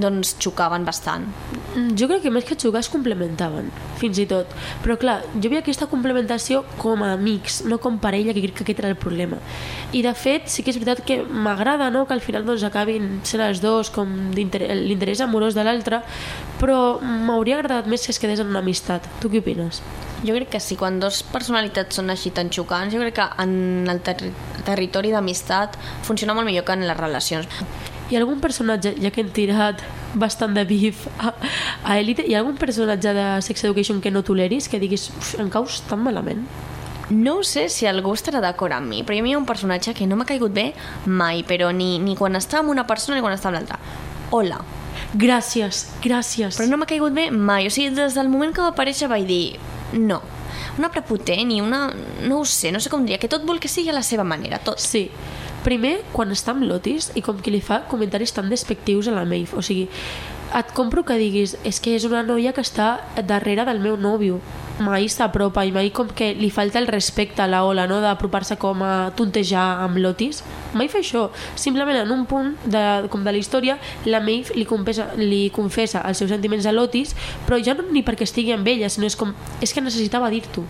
doncs 0.00 0.36
xocaven 0.40 0.84
bastant. 0.84 1.26
Mm, 1.74 1.96
Jo 1.98 2.08
crec 2.08 2.22
que 2.22 2.30
més 2.30 2.44
que 2.44 2.56
jugar 2.56 2.80
es 2.80 2.88
complementaven, 2.88 3.70
fins 4.00 4.18
i 4.18 4.26
tot. 4.26 4.46
Però 4.84 4.96
clar, 4.98 5.20
jo 5.34 5.50
veia 5.50 5.60
aquesta 5.60 5.86
complementació 5.86 6.64
com 6.78 7.02
a 7.02 7.12
amics, 7.12 7.62
no 7.68 7.78
com 7.78 7.98
parella, 7.98 8.32
que 8.32 8.42
crec 8.42 8.54
que 8.54 8.64
aquest 8.64 8.80
era 8.80 8.88
el 8.88 8.96
problema. 8.96 9.38
I 9.92 10.02
de 10.02 10.14
fet, 10.14 10.48
sí 10.48 10.62
que 10.62 10.72
és 10.72 10.78
veritat 10.80 11.04
que 11.04 11.22
m'agrada 11.22 11.90
no? 11.90 12.06
que 12.06 12.14
al 12.14 12.24
final 12.24 12.46
doncs, 12.46 12.64
acabin 12.64 13.20
sent 13.28 13.42
els 13.44 13.60
dos 13.60 13.90
com 13.90 14.32
l'interès 14.32 15.20
amorós 15.20 15.54
de 15.54 15.64
l'altre, 15.64 16.02
però 16.60 17.00
m'hauria 17.02 17.58
agradat 17.58 17.86
més 17.90 18.06
que 18.06 18.12
es 18.12 18.18
quedés 18.22 18.40
en 18.40 18.48
una 18.48 18.64
amistat. 18.64 19.08
Tu 19.20 19.28
què 19.28 19.42
opines? 19.44 19.82
Jo 20.22 20.36
crec 20.36 20.52
que 20.54 20.60
sí, 20.62 20.76
quan 20.78 21.00
dos 21.02 21.24
personalitats 21.26 21.98
són 21.98 22.12
així 22.12 22.30
tan 22.30 22.50
xocants, 22.54 22.94
jo 22.94 23.00
crec 23.02 23.16
que 23.18 23.28
en 23.42 23.90
el 23.90 24.00
ter 24.06 24.30
territori 24.64 25.10
d'amistat 25.10 25.74
funciona 26.06 26.36
molt 26.36 26.46
millor 26.46 26.64
que 26.64 26.76
en 26.78 26.86
les 26.86 26.96
relacions. 26.96 27.48
Hi 28.12 28.16
ha 28.18 28.20
algun 28.20 28.42
personatge, 28.44 28.90
ja 29.00 29.08
que 29.08 29.22
hem 29.22 29.30
tirat 29.32 29.80
bastant 30.20 30.52
de 30.52 30.66
bif 30.68 31.06
a, 31.16 31.30
a 31.88 31.94
Elite, 31.96 32.26
hi 32.28 32.34
ha 32.36 32.42
algun 32.42 32.58
personatge 32.60 33.14
de 33.16 33.24
Sex 33.40 33.64
Education 33.64 34.02
que 34.04 34.10
no 34.12 34.20
toleris, 34.22 34.68
que 34.68 34.76
diguis, 34.82 35.06
"Uf, 35.16 35.30
em 35.40 35.48
caus 35.48 35.78
tan 35.88 36.02
malament? 36.04 36.42
No 37.08 37.42
sé 37.42 37.70
si 37.70 37.86
algú 37.86 38.12
estarà 38.12 38.42
d'acord 38.44 38.76
amb 38.76 38.86
mi, 38.90 39.00
però 39.02 39.18
a 39.18 39.22
mi 39.22 39.30
hi 39.30 39.32
ha 39.32 39.38
un 39.38 39.46
personatge 39.48 39.94
que 39.94 40.06
no 40.06 40.16
m'ha 40.16 40.26
caigut 40.28 40.52
bé 40.52 40.74
mai, 41.06 41.42
però 41.42 41.72
ni, 41.72 41.98
ni 41.98 42.14
quan 42.14 42.36
està 42.36 42.58
amb 42.58 42.68
una 42.68 42.86
persona 42.86 43.16
ni 43.16 43.22
quan 43.22 43.32
està 43.32 43.48
amb 43.48 43.56
l'altra. 43.56 43.78
Hola. 44.30 44.60
Gràcies, 45.14 45.86
gràcies. 46.02 46.60
Però 46.60 46.68
no 46.68 46.76
m'ha 46.76 46.86
caigut 46.86 47.14
bé 47.16 47.30
mai. 47.30 47.66
O 47.66 47.70
sigui, 47.70 47.94
des 47.96 48.12
del 48.12 48.28
moment 48.28 48.52
que 48.52 48.60
va 48.60 48.74
aparèixer 48.76 49.08
vaig 49.08 49.24
dir 49.24 49.58
no. 49.94 50.20
Una 50.76 50.90
prepotent 50.90 51.50
i 51.50 51.62
una... 51.62 51.86
No 52.28 52.40
ho 52.40 52.44
sé, 52.44 52.72
no 52.72 52.80
sé 52.80 52.90
com 52.90 53.06
diria, 53.06 53.16
que 53.18 53.28
tot 53.28 53.44
vol 53.48 53.58
que 53.58 53.68
sigui 53.68 53.88
a 53.88 53.96
la 53.96 54.02
seva 54.02 54.22
manera, 54.22 54.58
tot. 54.58 54.78
Sí. 54.78 55.08
Primer, 55.62 56.00
quan 56.10 56.34
està 56.34 56.50
amb 56.56 56.64
l'Otis 56.66 57.12
i 57.14 57.22
com 57.22 57.38
que 57.38 57.52
li 57.54 57.60
fa 57.62 57.84
comentaris 57.90 58.34
tan 58.34 58.48
despectius 58.50 59.06
a 59.06 59.14
la 59.14 59.22
Maeve. 59.28 59.54
O 59.54 59.62
sigui, 59.62 59.86
et 60.58 60.72
compro 60.76 61.04
que 61.06 61.14
diguis 61.16 61.54
és 61.64 61.78
que 61.80 61.94
és 61.96 62.04
una 62.04 62.20
noia 62.26 62.50
que 62.52 62.60
està 62.64 62.88
darrere 63.28 63.64
del 63.68 63.78
meu 63.80 63.94
nòvio. 63.96 64.40
Mai 64.82 65.06
s'apropa 65.12 65.62
i 65.64 65.70
mai 65.72 65.92
com 65.94 66.10
que 66.10 66.32
li 66.34 66.50
falta 66.50 66.80
el 66.80 66.88
respecte 66.90 67.44
a 67.44 67.46
la 67.46 67.62
Ola, 67.64 67.86
no? 67.86 68.00
d'apropar-se 68.02 68.58
com 68.60 68.82
a 68.82 69.12
tontejar 69.16 69.64
amb 69.84 70.00
l'Otis. 70.02 70.42
Mai 70.74 70.90
fa 70.92 70.98
això. 70.98 71.28
Simplement 71.54 72.02
en 72.02 72.10
un 72.10 72.26
punt 72.26 72.56
de, 72.66 72.82
com 73.12 73.22
de 73.22 73.32
la 73.32 73.40
història, 73.40 73.78
la 74.04 74.20
Maeve 74.20 74.58
li 74.58 74.66
confessa, 74.66 75.12
li 75.16 75.44
confessa 75.54 76.02
els 76.08 76.18
seus 76.20 76.34
sentiments 76.34 76.66
a 76.66 76.74
l'Otis, 76.74 77.14
però 77.46 77.62
ja 77.62 77.78
no 77.78 77.86
ni 77.92 78.02
perquè 78.02 78.26
estigui 78.26 78.52
amb 78.52 78.66
ella, 78.68 78.90
sinó 78.90 79.06
és 79.06 79.16
com, 79.16 79.32
és 79.62 79.72
que 79.72 79.84
necessitava 79.84 80.32
dir-t'ho 80.34 80.66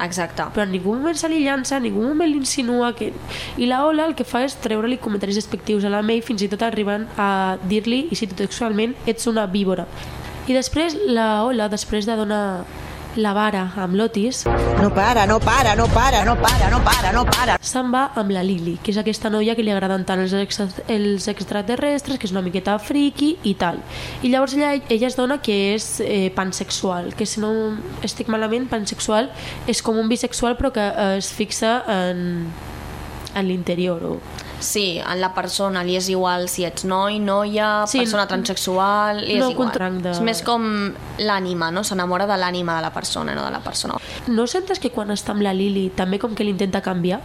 Exacte. 0.00 0.42
però 0.54 0.64
en 0.64 0.72
ningú 0.72 0.94
moment 0.94 1.16
se 1.16 1.28
li 1.28 1.42
llança, 1.44 1.76
en 1.76 1.84
ningú 1.84 2.02
moment 2.02 2.30
li 2.30 2.38
insinua 2.40 2.94
que... 2.96 3.12
I 3.56 3.66
la 3.66 3.84
Ola 3.84 4.06
el 4.08 4.14
que 4.16 4.24
fa 4.24 4.44
és 4.46 4.56
treure-li 4.64 4.98
comentaris 4.98 5.36
despectius 5.36 5.84
a 5.84 5.92
la 5.92 6.02
May 6.02 6.22
fins 6.24 6.42
i 6.42 6.48
tot 6.48 6.62
arribant 6.64 7.06
a 7.20 7.58
dir-li, 7.68 8.06
i 8.10 8.16
cito 8.16 8.38
textualment, 8.38 8.96
ets 9.06 9.28
una 9.30 9.46
víbora. 9.46 9.86
I 10.48 10.56
després 10.56 10.96
la 11.06 11.44
Ola, 11.44 11.68
després 11.68 12.08
de 12.08 12.16
donar 12.16 12.44
la 13.16 13.32
vara 13.34 13.64
amb 13.76 13.96
l'Otis, 13.98 14.44
No 14.80 14.88
para, 14.94 15.26
no 15.26 15.38
para, 15.40 15.74
no 15.76 15.86
para, 15.88 16.24
no 16.24 16.36
para, 16.36 16.70
no 16.70 16.78
para, 16.84 17.12
no 17.12 17.24
para. 17.26 17.56
se'n 17.60 17.90
va 17.92 18.06
amb 18.16 18.30
la 18.32 18.42
Lily, 18.42 18.78
que 18.82 18.92
és 18.94 18.98
aquesta 19.00 19.28
noia 19.28 19.54
que 19.56 19.64
li 19.64 19.72
agraden 19.74 20.06
tant 20.08 20.22
els, 20.22 20.32
ex 20.32 20.60
els 20.88 21.26
extraterrestres, 21.28 22.18
que 22.18 22.28
és 22.28 22.32
una 22.32 22.40
miqueta 22.40 22.78
friki 22.80 23.34
i 23.44 23.54
tal. 23.60 23.82
I 24.22 24.30
llavors 24.32 24.54
ella, 24.56 24.72
ella 24.88 25.10
es 25.10 25.18
dona 25.18 25.40
que 25.44 25.56
és 25.74 25.88
eh, 26.00 26.30
pansexual, 26.34 27.12
que 27.14 27.26
si 27.26 27.42
no 27.42 27.52
estic 28.06 28.30
malament, 28.32 28.70
pansexual 28.70 29.28
és 29.68 29.82
com 29.84 30.00
un 30.00 30.08
bisexual 30.08 30.56
però 30.56 30.72
que 30.72 30.86
eh, 30.88 31.18
es 31.18 31.32
fixa 31.34 31.80
en, 31.86 32.46
en 33.34 33.50
l'interior. 33.50 34.06
O... 34.14 34.48
Sí, 34.60 34.98
en 35.00 35.20
la 35.20 35.32
persona 35.34 35.82
li 35.82 35.96
és 35.96 36.08
igual 36.12 36.48
si 36.48 36.64
ets 36.64 36.84
noi, 36.84 37.18
noia, 37.18 37.86
Sí, 37.88 37.98
persona 37.98 38.26
transexual, 38.28 39.22
li 39.24 39.32
és 39.34 39.38
no 39.40 39.50
igual. 39.50 39.72
de- 40.02 40.10
És 40.10 40.20
més 40.20 40.42
com 40.42 40.92
l'ànima, 41.18 41.70
no? 41.72 41.82
S'enamora 41.82 42.26
de 42.26 42.36
l'ànima 42.36 42.76
de 42.76 42.82
la 42.82 42.92
persona, 42.92 43.34
no 43.34 43.44
de 43.44 43.50
la 43.50 43.60
persona. 43.60 43.94
No 44.28 44.46
sentes 44.46 44.78
que 44.78 44.90
quan 44.90 45.08
està 45.08 45.30
amb 45.32 45.42
la 45.42 45.52
Lily 45.54 45.90
també 45.96 46.18
com 46.18 46.34
que 46.34 46.44
l'intenta 46.44 46.80
canviar? 46.82 47.20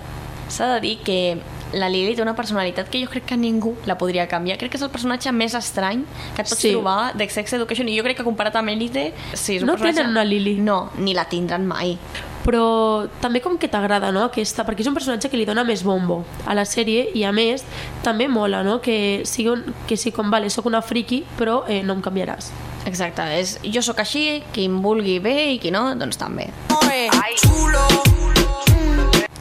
S'ha 0.48 0.75
de 0.75 0.80
dir 0.80 1.00
que 1.04 1.38
la 1.74 1.89
Lily 1.89 2.15
té 2.15 2.22
una 2.22 2.36
personalitat 2.36 2.88
que 2.89 3.04
jo 3.04 3.10
crec 3.10 3.25
que 3.25 3.36
ningú 3.36 3.75
la 3.86 3.98
podria 3.98 4.27
canviar. 4.27 4.58
Crec 4.58 4.72
que 4.72 4.77
és 4.77 4.84
el 4.84 4.89
personatge 4.92 5.32
més 5.34 5.54
estrany 5.56 6.06
que 6.36 6.42
et 6.44 6.48
pots 6.48 6.62
Sí. 6.62 6.72
trobar 6.72 7.15
de 7.18 7.27
Sex 7.30 7.51
Education 7.54 7.89
i 7.89 7.98
jo 7.98 8.04
crec 8.04 8.18
que 8.18 8.24
comparat 8.24 8.56
amb 8.56 8.70
Elite... 8.70 9.13
Sí, 9.34 9.56
és 9.58 9.63
un 9.63 9.68
No 9.68 9.74
personatge... 9.74 9.96
tenen 9.98 10.12
una 10.12 10.24
Lily. 10.24 10.56
No, 10.60 10.92
ni 10.98 11.13
la 11.13 11.25
tindran 11.25 11.65
mai. 11.65 11.98
Però 12.45 13.07
també 13.21 13.41
com 13.41 13.57
que 13.57 13.67
t'agrada 13.71 14.11
no? 14.13 14.27
aquesta, 14.29 14.63
perquè 14.67 14.85
és 14.85 14.89
un 14.91 14.95
personatge 14.97 15.31
que 15.31 15.39
li 15.39 15.47
dona 15.49 15.65
més 15.65 15.81
bombo 15.83 16.21
a 16.45 16.53
la 16.57 16.65
sèrie 16.69 17.09
i 17.17 17.25
a 17.25 17.33
més 17.35 17.65
també 18.05 18.29
mola 18.29 18.61
no? 18.63 18.77
que 18.85 19.25
sigui, 19.25 19.49
un, 19.55 19.65
que 19.89 19.97
sigui 19.97 20.13
com 20.15 20.29
vale, 20.31 20.51
sóc 20.53 20.69
una 20.69 20.83
friki 20.85 21.23
però 21.39 21.63
eh, 21.67 21.81
no 21.83 21.97
em 21.97 22.05
canviaràs 22.05 22.53
Exacte, 22.85 23.23
és, 23.33 23.55
jo 23.73 23.81
sóc 23.81 23.97
així, 24.03 24.43
qui 24.53 24.67
em 24.69 24.75
vulgui 24.83 25.17
bé 25.17 25.55
i 25.55 25.57
qui 25.57 25.71
no, 25.73 25.87
doncs 25.97 26.19
també. 26.21 26.51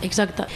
exacte 0.00 0.49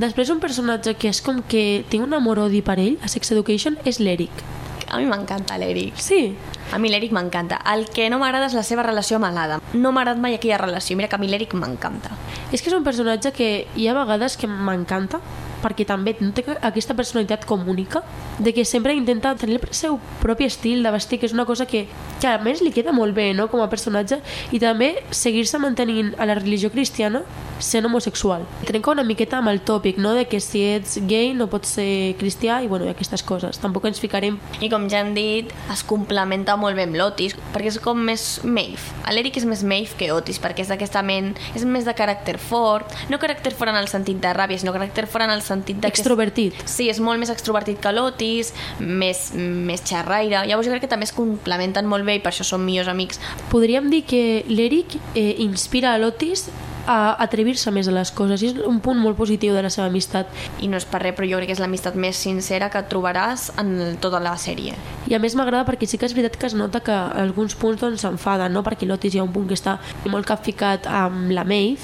després 0.00 0.32
un 0.32 0.40
personatge 0.40 0.96
que 0.98 1.12
és 1.12 1.20
com 1.22 1.42
que 1.46 1.84
tinc 1.92 2.06
un 2.06 2.16
amor-odi 2.16 2.64
per 2.64 2.78
ell 2.80 2.96
a 3.04 3.12
Sex 3.12 3.30
Education 3.36 3.76
és 3.84 4.00
l'Eric 4.00 4.42
A 4.88 4.98
mi 4.98 5.06
m'encanta 5.10 5.58
l'Eric. 5.60 6.00
sí, 6.00 6.34
A 6.72 6.78
mi 6.78 6.90
l'Eric 6.90 7.12
m'encanta. 7.12 7.60
El 7.72 7.86
que 7.90 8.08
no 8.10 8.18
m'agrada 8.18 8.48
és 8.50 8.56
la 8.56 8.64
seva 8.66 8.82
relació 8.82 9.18
amb 9.20 9.30
l'Adam. 9.34 9.62
No 9.74 9.92
m'ha 9.92 10.02
agradat 10.02 10.22
mai 10.22 10.34
aquella 10.34 10.58
relació. 10.58 10.96
Mira 10.96 11.08
que 11.08 11.16
a 11.16 11.22
mi 11.22 11.28
l'Eric 11.28 11.54
m'encanta. 11.54 12.10
és 12.52 12.62
que 12.62 12.70
és 12.70 12.76
un 12.76 12.84
personatge 12.84 13.32
que 13.32 13.66
hi 13.74 13.88
ha 13.88 13.94
vegades 13.94 14.36
que 14.36 14.46
m'encanta 14.46 15.18
perquè 15.64 15.86
també 15.88 16.14
té 16.14 16.44
aquesta 16.60 16.94
personalitat 16.96 17.46
com 17.48 17.64
única 17.68 18.02
de 18.38 18.52
que 18.52 18.64
sempre 18.68 18.94
intenta 18.94 19.34
tenir 19.34 19.60
el 19.62 19.74
seu 19.74 19.98
propi 20.20 20.44
estil 20.44 20.82
de 20.84 20.92
vestir, 20.92 21.18
que 21.20 21.26
és 21.26 21.32
una 21.32 21.46
cosa 21.48 21.66
que, 21.66 21.86
que 22.20 22.28
a 22.28 22.38
més 22.42 22.60
li 22.60 22.72
queda 22.74 22.92
molt 22.92 23.14
bé 23.16 23.32
no? 23.34 23.48
com 23.48 23.62
a 23.64 23.70
personatge 23.72 24.20
i 24.52 24.60
també 24.60 24.94
seguir-se 25.10 25.58
mantenint 25.62 26.12
a 26.18 26.28
la 26.28 26.36
religió 26.38 26.70
cristiana 26.74 27.24
sent 27.64 27.86
homosexual. 27.86 28.44
Trenca 28.66 28.92
una 28.92 29.04
miqueta 29.06 29.38
amb 29.38 29.48
el 29.52 29.60
tòpic 29.64 29.98
no? 30.02 30.12
de 30.14 30.26
que 30.28 30.40
si 30.42 30.62
ets 30.74 30.98
gay 31.08 31.32
no 31.34 31.46
pots 31.48 31.76
ser 31.78 32.14
cristià 32.20 32.60
i, 32.62 32.68
bueno, 32.68 32.88
aquestes 32.90 33.22
coses. 33.24 33.60
Tampoc 33.62 33.86
ens 33.88 34.02
ficarem... 34.02 34.38
I 34.60 34.68
com 34.72 34.88
ja 34.90 35.00
hem 35.04 35.14
dit, 35.16 35.52
es 35.72 35.84
complementa 35.86 36.58
molt 36.60 36.76
bé 36.76 36.88
amb 36.88 36.98
l'Otis, 36.98 37.36
perquè 37.54 37.70
és 37.72 37.80
com 37.82 38.00
més 38.10 38.42
Maeve. 38.44 38.82
L'Eric 39.14 39.38
és 39.40 39.48
més 39.48 39.62
Maeve 39.64 39.96
que 39.98 40.10
Otis, 40.12 40.40
perquè 40.42 40.64
és 40.66 40.72
d'aquesta 40.72 41.04
ment, 41.06 41.32
és 41.54 41.64
més 41.64 41.86
de 41.86 41.94
caràcter 41.96 42.36
fort, 42.42 42.90
no 43.08 43.20
caràcter 43.22 43.54
fort 43.54 43.72
en 43.72 43.78
el 43.80 43.88
sentit 43.92 44.20
de 44.20 44.34
ràbia, 44.36 44.60
sinó 44.60 44.74
caràcter 44.74 45.06
fort 45.10 45.28
en 45.28 45.32
el 45.34 45.42
sentit 45.42 45.53
de... 45.62 45.74
que 45.80 45.86
és- 45.86 45.92
Extrovertit. 45.94 46.54
Sí, 46.66 46.88
és 46.90 46.98
molt 47.00 47.18
més 47.22 47.30
extrovertit 47.30 47.78
que 47.80 47.92
l'Otis, 47.92 48.52
més, 48.80 49.32
més 49.36 49.82
xerraire. 49.86 50.42
Llavors 50.48 50.66
jo 50.66 50.72
crec 50.74 50.82
que 50.88 50.88
també 50.90 51.04
es 51.04 51.12
complementen 51.14 51.86
molt 51.86 52.04
bé 52.04 52.16
i 52.16 52.20
per 52.24 52.32
això 52.32 52.44
són 52.44 52.64
millors 52.64 52.88
amics. 52.88 53.20
Podríem 53.50 53.90
dir 53.90 54.02
que 54.04 54.44
l'Eric 54.48 54.98
eh, 55.14 55.34
inspira 55.44 55.94
a 55.94 55.98
l'Otis 55.98 56.48
a 56.86 57.14
atrevir-se 57.24 57.72
més 57.74 57.88
a 57.88 57.94
les 57.94 58.10
coses 58.14 58.42
i 58.42 58.50
és 58.50 58.60
un 58.68 58.80
punt 58.84 58.98
molt 59.00 59.16
positiu 59.18 59.54
de 59.56 59.62
la 59.64 59.70
seva 59.72 59.88
amistat 59.88 60.30
I 60.64 60.68
no 60.68 60.78
és 60.80 60.86
per 60.88 61.00
res, 61.02 61.14
però 61.16 61.28
jo 61.28 61.40
crec 61.40 61.50
que 61.50 61.56
és 61.56 61.62
l'amistat 61.62 61.96
més 62.00 62.18
sincera 62.20 62.70
que 62.72 62.82
trobaràs 62.90 63.50
en 63.60 63.96
tota 64.00 64.20
la 64.20 64.36
sèrie. 64.40 64.74
i 65.08 65.14
a 65.14 65.20
més 65.20 65.34
m'agrada 65.34 65.64
perquè 65.68 65.88
sí 65.88 65.98
que 65.98 66.06
és 66.06 66.14
veritat 66.16 66.38
que 66.40 66.46
es 66.46 66.54
nota 66.54 66.80
que 66.84 66.92
alguns 66.92 67.54
punts 67.54 67.80
doncs 67.80 68.04
s'enfaden 68.04 68.52
no? 68.52 68.62
perquè 68.66 68.86
l'Otis 68.88 69.14
hi 69.14 69.22
ha 69.22 69.24
un 69.24 69.32
punt 69.32 69.48
que 69.48 69.58
està 69.58 69.78
molt 70.10 70.26
capficat 70.26 70.86
amb 70.86 71.32
la 71.32 71.44
Maeve 71.44 71.80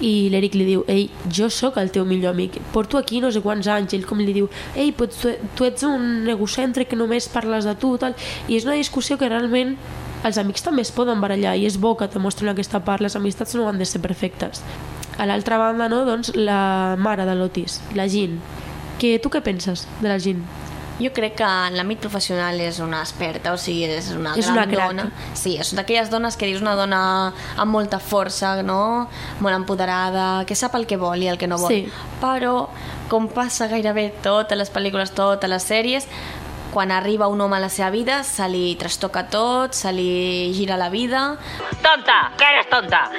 i 0.00 0.28
l'Eric 0.32 0.56
li 0.56 0.66
diu 0.66 0.84
ei, 0.88 1.08
jo 1.28 1.50
sóc 1.52 1.76
el 1.78 1.90
teu 1.94 2.06
millor 2.08 2.34
amic 2.34 2.58
porto 2.72 2.98
aquí 2.98 3.20
no 3.20 3.30
sé 3.30 3.42
quants 3.44 3.68
anys 3.68 3.92
i 3.92 4.00
ell 4.00 4.06
com 4.08 4.20
li 4.22 4.32
diu 4.32 4.48
ei, 4.74 4.92
però 4.92 5.10
tu, 5.12 5.34
tu 5.54 5.66
ets 5.68 5.84
un 5.86 6.28
egocèntric 6.30 6.90
que 6.90 6.98
només 6.98 7.28
parles 7.28 7.68
de 7.68 7.74
tu 7.74 7.96
tal. 7.98 8.16
i 8.48 8.56
és 8.56 8.64
una 8.64 8.78
discussió 8.78 9.18
que 9.18 9.28
realment 9.28 9.76
els 10.24 10.38
amics 10.38 10.62
també 10.62 10.82
es 10.82 10.92
poden 10.92 11.20
barallar 11.20 11.56
i 11.56 11.66
és 11.66 11.78
bo 11.80 11.96
que 11.96 12.08
te 12.08 12.18
mostren 12.18 12.52
aquesta 12.52 12.80
part, 12.84 13.00
les 13.00 13.16
amistats 13.16 13.54
no 13.54 13.68
han 13.68 13.78
de 13.78 13.88
ser 13.88 14.02
perfectes 14.02 14.62
a 15.20 15.26
l'altra 15.28 15.58
banda, 15.60 15.88
no, 15.88 16.04
doncs, 16.08 16.32
la 16.36 16.96
mare 16.96 17.26
de 17.28 17.34
l'Otis, 17.36 17.80
la 17.94 18.08
Jean 18.08 18.38
que 19.00 19.18
tu 19.18 19.30
què 19.32 19.40
penses 19.40 19.86
de 20.02 20.10
la 20.10 20.18
Jean? 20.20 20.42
Jo 21.00 21.08
crec 21.16 21.38
que 21.38 21.46
en 21.48 21.78
l'àmbit 21.78 22.02
professional 22.04 22.58
és 22.60 22.76
una 22.84 22.98
experta, 23.00 23.54
o 23.56 23.58
sigui, 23.60 23.86
és 23.88 24.10
una 24.12 24.34
És 24.36 24.44
gran 24.44 24.58
una 24.58 24.66
crac. 24.68 24.90
dona. 24.90 25.06
Sí, 25.32 25.54
és 25.56 25.70
d'aquelles 25.72 26.10
dones 26.12 26.36
que 26.36 26.44
dius 26.50 26.60
una 26.60 26.74
dona 26.76 27.00
amb 27.56 27.72
molta 27.72 27.96
força, 27.98 28.58
no? 28.62 29.08
Molt 29.40 29.56
empoderada, 29.56 30.44
que 30.44 30.54
sap 30.54 30.76
el 30.76 30.84
que 30.86 30.98
vol 31.00 31.24
i 31.24 31.30
el 31.32 31.40
que 31.40 31.48
no 31.48 31.56
vol. 31.56 31.72
Sí. 31.72 31.86
Però, 32.20 32.68
com 33.08 33.30
passa 33.32 33.70
gairebé 33.72 34.10
totes 34.22 34.58
les 34.60 34.68
pel·lícules, 34.70 35.14
totes 35.16 35.48
les 35.48 35.64
sèries, 35.64 36.06
quan 36.72 36.92
arriba 36.92 37.28
un 37.28 37.40
home 37.40 37.56
a 37.56 37.60
la 37.60 37.68
seva 37.68 37.90
vida, 37.90 38.22
se 38.24 38.48
li 38.48 38.76
trastoca 38.76 39.26
tot, 39.28 39.74
se 39.74 39.92
li 39.92 40.52
gira 40.54 40.76
la 40.76 40.88
vida, 40.88 41.36
¡Tonta! 41.82 42.32
¿Qué 42.38 42.44
eres 42.44 42.68
tonta? 42.68 43.10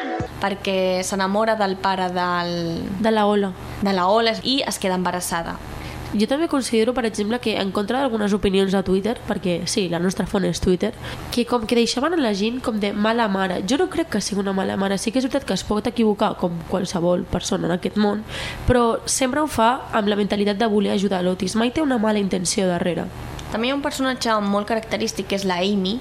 perquè 0.41 1.03
s'enamora 1.05 1.55
del 1.55 1.75
pare 1.77 2.09
del, 2.09 2.81
de 2.99 3.11
la 3.11 3.27
Ola 3.27 3.51
de 3.81 3.93
la 3.93 4.07
Ola 4.07 4.33
i 4.43 4.61
es 4.65 4.79
queda 4.79 4.95
embarassada. 4.95 5.57
Jo 6.11 6.27
també 6.27 6.49
considero, 6.51 6.91
per 6.91 7.05
exemple, 7.07 7.39
que 7.39 7.53
en 7.55 7.69
contra 7.71 8.01
d'algunes 8.01 8.33
opinions 8.35 8.73
de 8.75 8.81
Twitter, 8.83 9.13
perquè 9.29 9.61
sí, 9.63 9.85
la 9.87 9.99
nostra 10.03 10.25
font 10.27 10.43
és 10.43 10.59
Twitter, 10.59 10.91
que 11.31 11.45
com 11.47 11.63
que 11.63 11.77
deixaven 11.77 12.17
a 12.17 12.19
la 12.19 12.33
gent 12.35 12.59
com 12.59 12.81
de 12.83 12.91
mala 12.91 13.29
mare. 13.31 13.61
Jo 13.63 13.77
no 13.79 13.87
crec 13.89 14.09
que 14.11 14.19
sigui 14.19 14.41
una 14.43 14.51
mala 14.51 14.75
mare, 14.75 14.97
sí 14.99 15.13
que 15.13 15.21
és 15.23 15.25
veritat 15.29 15.47
que 15.47 15.55
es 15.55 15.63
pot 15.63 15.87
equivocar 15.87 16.33
com 16.41 16.59
qualsevol 16.67 17.23
persona 17.23 17.69
en 17.69 17.77
aquest 17.77 17.95
món, 17.95 18.25
però 18.67 18.99
sempre 19.07 19.39
ho 19.39 19.47
fa 19.47 19.87
amb 19.95 20.11
la 20.11 20.19
mentalitat 20.19 20.59
de 20.59 20.67
voler 20.67 20.97
ajudar 20.97 21.23
l'Otis. 21.23 21.55
Mai 21.55 21.71
té 21.71 21.79
una 21.81 21.97
mala 21.97 22.19
intenció 22.19 22.67
darrere. 22.67 23.07
També 23.51 23.67
hi 23.67 23.71
ha 23.71 23.75
un 23.75 23.83
personatge 23.83 24.35
molt 24.47 24.69
característic 24.69 25.27
que 25.27 25.39
és 25.39 25.47
la 25.47 25.59
Amy, 25.59 25.97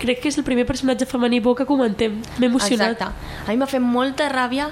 Crec 0.00 0.22
que 0.22 0.30
és 0.32 0.38
el 0.40 0.46
primer 0.46 0.64
personatge 0.64 1.04
femení 1.04 1.42
bo 1.44 1.52
que 1.54 1.66
comentem. 1.68 2.14
M'he 2.38 2.48
emocionat. 2.48 2.94
Exacte. 2.96 3.34
A 3.44 3.50
mi 3.50 3.58
m'ha 3.60 3.68
fet 3.68 3.84
molta 3.84 4.30
ràbia 4.32 4.70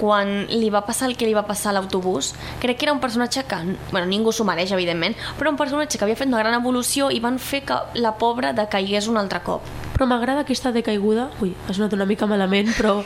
quan 0.00 0.46
li 0.48 0.70
va 0.72 0.80
passar 0.88 1.10
el 1.10 1.16
que 1.20 1.26
li 1.28 1.34
va 1.36 1.44
passar 1.46 1.70
a 1.74 1.76
l'autobús. 1.76 2.32
Crec 2.62 2.78
que 2.80 2.86
era 2.88 2.94
un 2.96 3.00
personatge 3.02 3.44
que, 3.44 3.58
bueno, 3.92 4.06
ningú 4.08 4.32
s'ho 4.32 4.46
mereix, 4.48 4.72
evidentment, 4.72 5.14
però 5.38 5.52
un 5.52 5.58
personatge 5.60 5.98
que 5.98 6.06
havia 6.08 6.16
fet 6.16 6.28
una 6.32 6.40
gran 6.40 6.56
evolució 6.56 7.10
i 7.12 7.20
van 7.20 7.38
fer 7.38 7.62
que 7.68 7.76
la 8.00 8.14
pobra 8.16 8.54
decaigués 8.56 9.08
un 9.12 9.20
altre 9.20 9.42
cop. 9.44 9.60
Però 10.00 10.06
m'agrada 10.08 10.46
aquesta 10.46 10.70
decaiguda, 10.72 11.26
ui, 11.44 11.50
ha 11.68 11.74
sonat 11.76 11.92
una 11.92 12.06
mica 12.08 12.24
malament, 12.24 12.70
però 12.78 13.02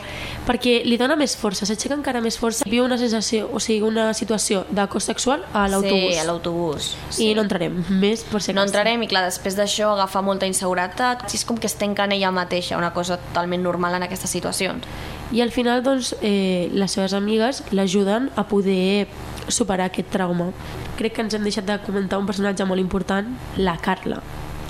perquè 0.47 0.77
li 0.87 0.95
dona 0.95 1.17
més 1.19 1.33
força, 1.35 1.65
s'aixeca 1.67 1.97
encara 1.97 2.21
més 2.23 2.37
força, 2.39 2.63
viu 2.71 2.85
una 2.85 2.95
sensació, 2.97 3.49
o 3.51 3.59
sigui, 3.59 3.81
una 3.83 4.13
situació 4.15 4.63
d'acos 4.71 5.03
sexual 5.03 5.43
a 5.51 5.65
l'autobús. 5.67 6.13
Sí, 6.13 6.21
a 6.21 6.23
l'autobús. 6.29 6.87
I 7.19 7.33
no 7.35 7.43
entrarem 7.43 7.81
més, 7.89 8.23
per 8.23 8.39
si 8.41 8.53
No 8.53 8.61
acaso. 8.61 8.71
entrarem 8.71 9.03
i 9.03 9.09
clar, 9.11 9.25
després 9.27 9.57
d'això 9.59 9.91
agafa 9.91 10.21
molta 10.23 10.47
inseguretat, 10.47 11.27
és 11.35 11.43
com 11.43 11.57
que 11.59 11.67
es 11.67 11.75
tanca 11.75 12.05
en 12.05 12.13
ella 12.15 12.31
mateixa, 12.31 12.77
una 12.77 12.93
cosa 12.93 13.17
totalment 13.17 13.61
normal 13.61 13.95
en 13.99 14.03
aquestes 14.07 14.29
situacions. 14.29 14.87
I 15.35 15.41
al 15.43 15.51
final, 15.51 15.81
doncs, 15.83 16.13
eh, 16.21 16.69
les 16.71 16.93
seves 16.95 17.11
amigues 17.11 17.57
l'ajuden 17.75 18.29
a 18.39 18.45
poder 18.47 19.09
superar 19.51 19.89
aquest 19.89 20.07
trauma. 20.07 20.53
Crec 20.95 21.17
que 21.17 21.25
ens 21.25 21.35
hem 21.35 21.43
deixat 21.43 21.67
de 21.67 21.75
comentar 21.83 22.21
un 22.21 22.29
personatge 22.29 22.63
molt 22.63 22.79
important, 22.79 23.27
la 23.59 23.75
Carla. 23.83 24.21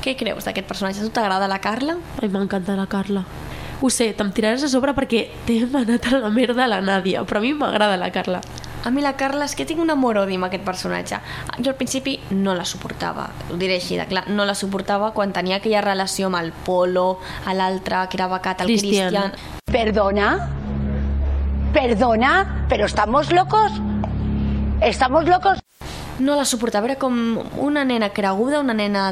Què 0.02 0.16
creus 0.18 0.50
d'aquest 0.50 0.66
personatge? 0.66 1.06
Tu 1.06 1.14
t'agrada 1.14 1.46
la 1.48 1.60
Carla? 1.62 2.00
Ai, 2.18 2.32
m'encanta 2.34 2.74
la 2.74 2.88
Carla. 2.90 3.22
Ho 3.78 3.92
sé, 3.94 4.10
te'm 4.18 4.34
tiraràs 4.34 4.66
a 4.66 4.72
sobre 4.72 4.96
perquè 4.98 5.28
t'he 5.46 5.68
manat 5.70 6.10
a 6.10 6.24
la 6.24 6.34
merda 6.34 6.66
la 6.66 6.82
Nàdia, 6.82 7.22
però 7.30 7.44
a 7.44 7.46
mi 7.46 7.54
m'agrada 7.54 8.02
la 8.02 8.10
Carla. 8.10 8.42
A 8.86 8.92
mi 8.94 9.02
la 9.02 9.16
Carla 9.18 9.48
és 9.50 9.56
que 9.58 9.66
tinc 9.66 9.80
un 9.82 9.90
amor-odi 9.90 10.36
amb 10.38 10.46
aquest 10.46 10.62
personatge. 10.66 11.18
Jo 11.58 11.72
al 11.72 11.78
principi 11.80 12.20
no 12.38 12.54
la 12.54 12.68
suportava, 12.70 13.24
ho 13.50 13.58
diré 13.58 13.80
així 13.80 13.98
de 13.98 14.06
clar, 14.06 14.28
no 14.30 14.46
la 14.46 14.54
suportava 14.54 15.10
quan 15.16 15.34
tenia 15.34 15.58
aquella 15.58 15.82
relació 15.82 16.30
amb 16.30 16.38
el 16.38 16.52
Polo, 16.68 17.08
a 17.50 17.56
l'altre 17.58 18.04
que 18.12 18.20
era 18.20 18.30
becat, 18.30 18.62
el 18.62 18.70
Cristian. 18.70 19.10
Cristian. 19.10 19.34
¿Perdona? 19.66 20.28
¿Perdona? 21.74 22.68
¿Pero 22.70 22.86
estamos 22.86 23.34
locos? 23.34 23.72
¿Estamos 24.82 25.26
locos? 25.26 25.58
No 26.20 26.38
la 26.40 26.46
suportava, 26.48 26.88
era 26.88 26.96
com 26.96 27.16
una 27.60 27.84
nena 27.84 28.08
creguda, 28.16 28.62
una 28.64 28.74
nena 28.74 29.10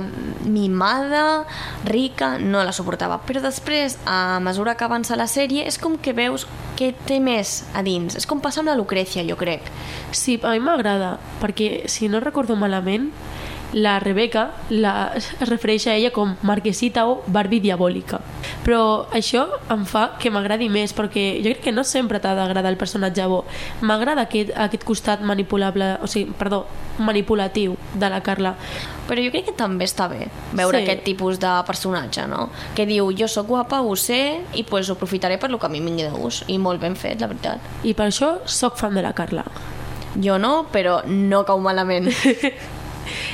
mimada, 0.48 1.44
rica, 1.84 2.38
no 2.40 2.64
la 2.64 2.72
suportava. 2.72 3.18
Però 3.28 3.42
després, 3.44 3.98
a 4.08 4.40
mesura 4.44 4.78
que 4.80 4.88
avança 4.88 5.20
la 5.20 5.28
sèrie, 5.28 5.66
és 5.68 5.78
com 5.82 5.98
que 6.00 6.16
veus 6.16 6.48
que 6.80 6.94
té 7.08 7.20
més 7.20 7.64
a 7.76 7.84
dins. 7.84 8.16
És 8.16 8.28
com 8.30 8.40
passar 8.40 8.64
amb 8.64 8.72
la 8.72 8.78
Lucrecia, 8.80 9.26
jo 9.28 9.36
crec. 9.40 9.68
Sí, 10.16 10.40
a 10.44 10.56
mi 10.56 10.64
m'agrada, 10.64 11.18
perquè 11.44 11.90
si 11.92 12.08
no 12.08 12.24
recordo 12.24 12.56
malament, 12.56 13.12
la 13.74 14.00
Rebeca 14.00 14.52
la, 14.70 15.12
es 15.18 15.32
refereix 15.50 15.88
a 15.88 15.96
ella 15.96 16.12
com 16.14 16.36
Marquesita 16.46 17.08
o 17.10 17.24
Barbie 17.28 17.60
diabòlica. 17.60 18.20
Però 18.64 19.08
això 19.12 19.48
em 19.74 19.84
fa 19.90 20.12
que 20.22 20.30
m'agradi 20.32 20.70
més, 20.70 20.94
perquè 20.94 21.40
jo 21.42 21.50
crec 21.52 21.64
que 21.66 21.74
no 21.74 21.84
sempre 21.84 22.22
t'ha 22.22 22.36
d'agradar 22.38 22.72
el 22.72 22.78
personatge 22.78 23.26
bo. 23.28 23.44
M'agrada 23.82 24.28
aquest, 24.28 24.54
aquest 24.56 24.86
costat 24.86 25.22
manipulable, 25.26 25.98
o 26.02 26.08
sigui, 26.08 26.32
perdó, 26.38 26.68
manipulatiu 27.00 27.74
de 27.98 28.10
la 28.14 28.22
Carla. 28.22 28.54
Però 29.10 29.20
jo 29.20 29.32
crec 29.34 29.50
que 29.50 29.56
també 29.58 29.86
està 29.90 30.08
bé 30.08 30.30
veure 30.54 30.78
Sí. 30.78 30.84
aquest 30.86 31.04
tipus 31.04 31.40
de 31.42 31.52
personatge, 31.68 32.28
no? 32.28 32.50
Que 32.76 32.86
diu, 32.86 33.10
jo 33.12 33.28
sóc 33.28 33.48
guapa, 33.48 33.82
ho 33.82 33.96
sé, 33.96 34.42
i 34.54 34.64
pues 34.64 34.90
ho 34.90 34.94
aprofitaré 34.94 35.40
per 35.40 35.50
lo 35.50 35.58
que 35.60 35.66
a 35.66 35.70
mi 35.70 35.80
em 35.80 35.86
vingui 35.86 36.04
de 36.04 36.12
gust. 36.12 36.46
I 36.48 36.58
molt 36.58 36.80
ben 36.80 36.96
fet, 36.96 37.20
la 37.20 37.28
veritat. 37.28 37.60
I 37.84 37.94
per 37.94 38.08
això 38.08 38.38
sóc 38.46 38.78
fan 38.78 38.94
de 38.94 39.02
la 39.02 39.14
Carla. 39.14 39.44
Jo 40.16 40.38
no, 40.38 40.68
però 40.72 41.02
no 41.08 41.44
cau 41.44 41.60
malament. 41.60 42.08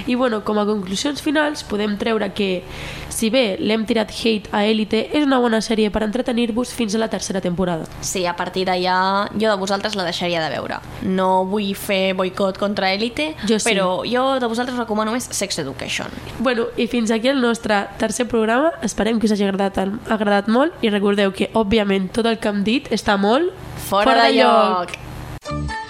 I 0.08 0.16
bueno, 0.16 0.44
com 0.44 0.60
a 0.60 0.66
conclusions 0.68 1.22
finals 1.22 1.64
podem 1.68 1.98
treure 2.00 2.32
que 2.34 2.64
si 3.10 3.30
bé 3.34 3.58
l'hem 3.60 3.84
tirat 3.90 4.12
hate 4.16 4.52
a 4.56 4.64
Élite 4.66 5.02
és 5.18 5.26
una 5.26 5.40
bona 5.44 5.60
sèrie 5.66 5.92
per 5.92 6.04
entretenir-vos 6.06 6.72
fins 6.76 6.96
a 6.96 7.02
la 7.02 7.10
tercera 7.12 7.42
temporada. 7.42 7.88
Sí, 8.06 8.26
a 8.26 8.36
partir 8.38 8.66
d'allà 8.70 9.28
jo 9.34 9.50
de 9.50 9.58
vosaltres 9.60 9.98
la 10.00 10.06
deixaria 10.08 10.42
de 10.44 10.50
veure. 10.54 10.80
No 11.04 11.46
vull 11.50 11.74
fer 11.76 12.14
boicot 12.16 12.58
contra 12.62 12.94
Elite, 12.94 13.34
Jo 13.48 13.60
sí. 13.60 13.68
però 13.68 13.90
jo 14.08 14.40
de 14.40 14.48
vosaltres 14.48 14.78
recomano 14.80 15.12
més 15.16 15.28
Sex 15.32 15.60
Education. 15.60 16.08
Bueno, 16.40 16.70
i 16.78 16.88
fins 16.88 17.12
aquí 17.12 17.28
el 17.28 17.42
nostre 17.42 17.86
tercer 18.00 18.28
programa. 18.28 18.72
Esperem 18.86 19.20
que 19.20 19.28
us 19.28 19.36
hagi 19.36 19.48
agradat, 19.48 19.82
agradat 20.10 20.48
molt 20.48 20.80
i 20.84 20.94
recordeu 20.94 21.34
que, 21.36 21.52
òbviament, 21.54 22.10
tot 22.14 22.30
el 22.30 22.40
que 22.40 22.50
hem 22.50 22.64
dit 22.64 22.90
està 22.96 23.18
molt 23.20 23.52
Fora, 23.90 24.24
de 24.24 24.34
lloc! 24.38 25.89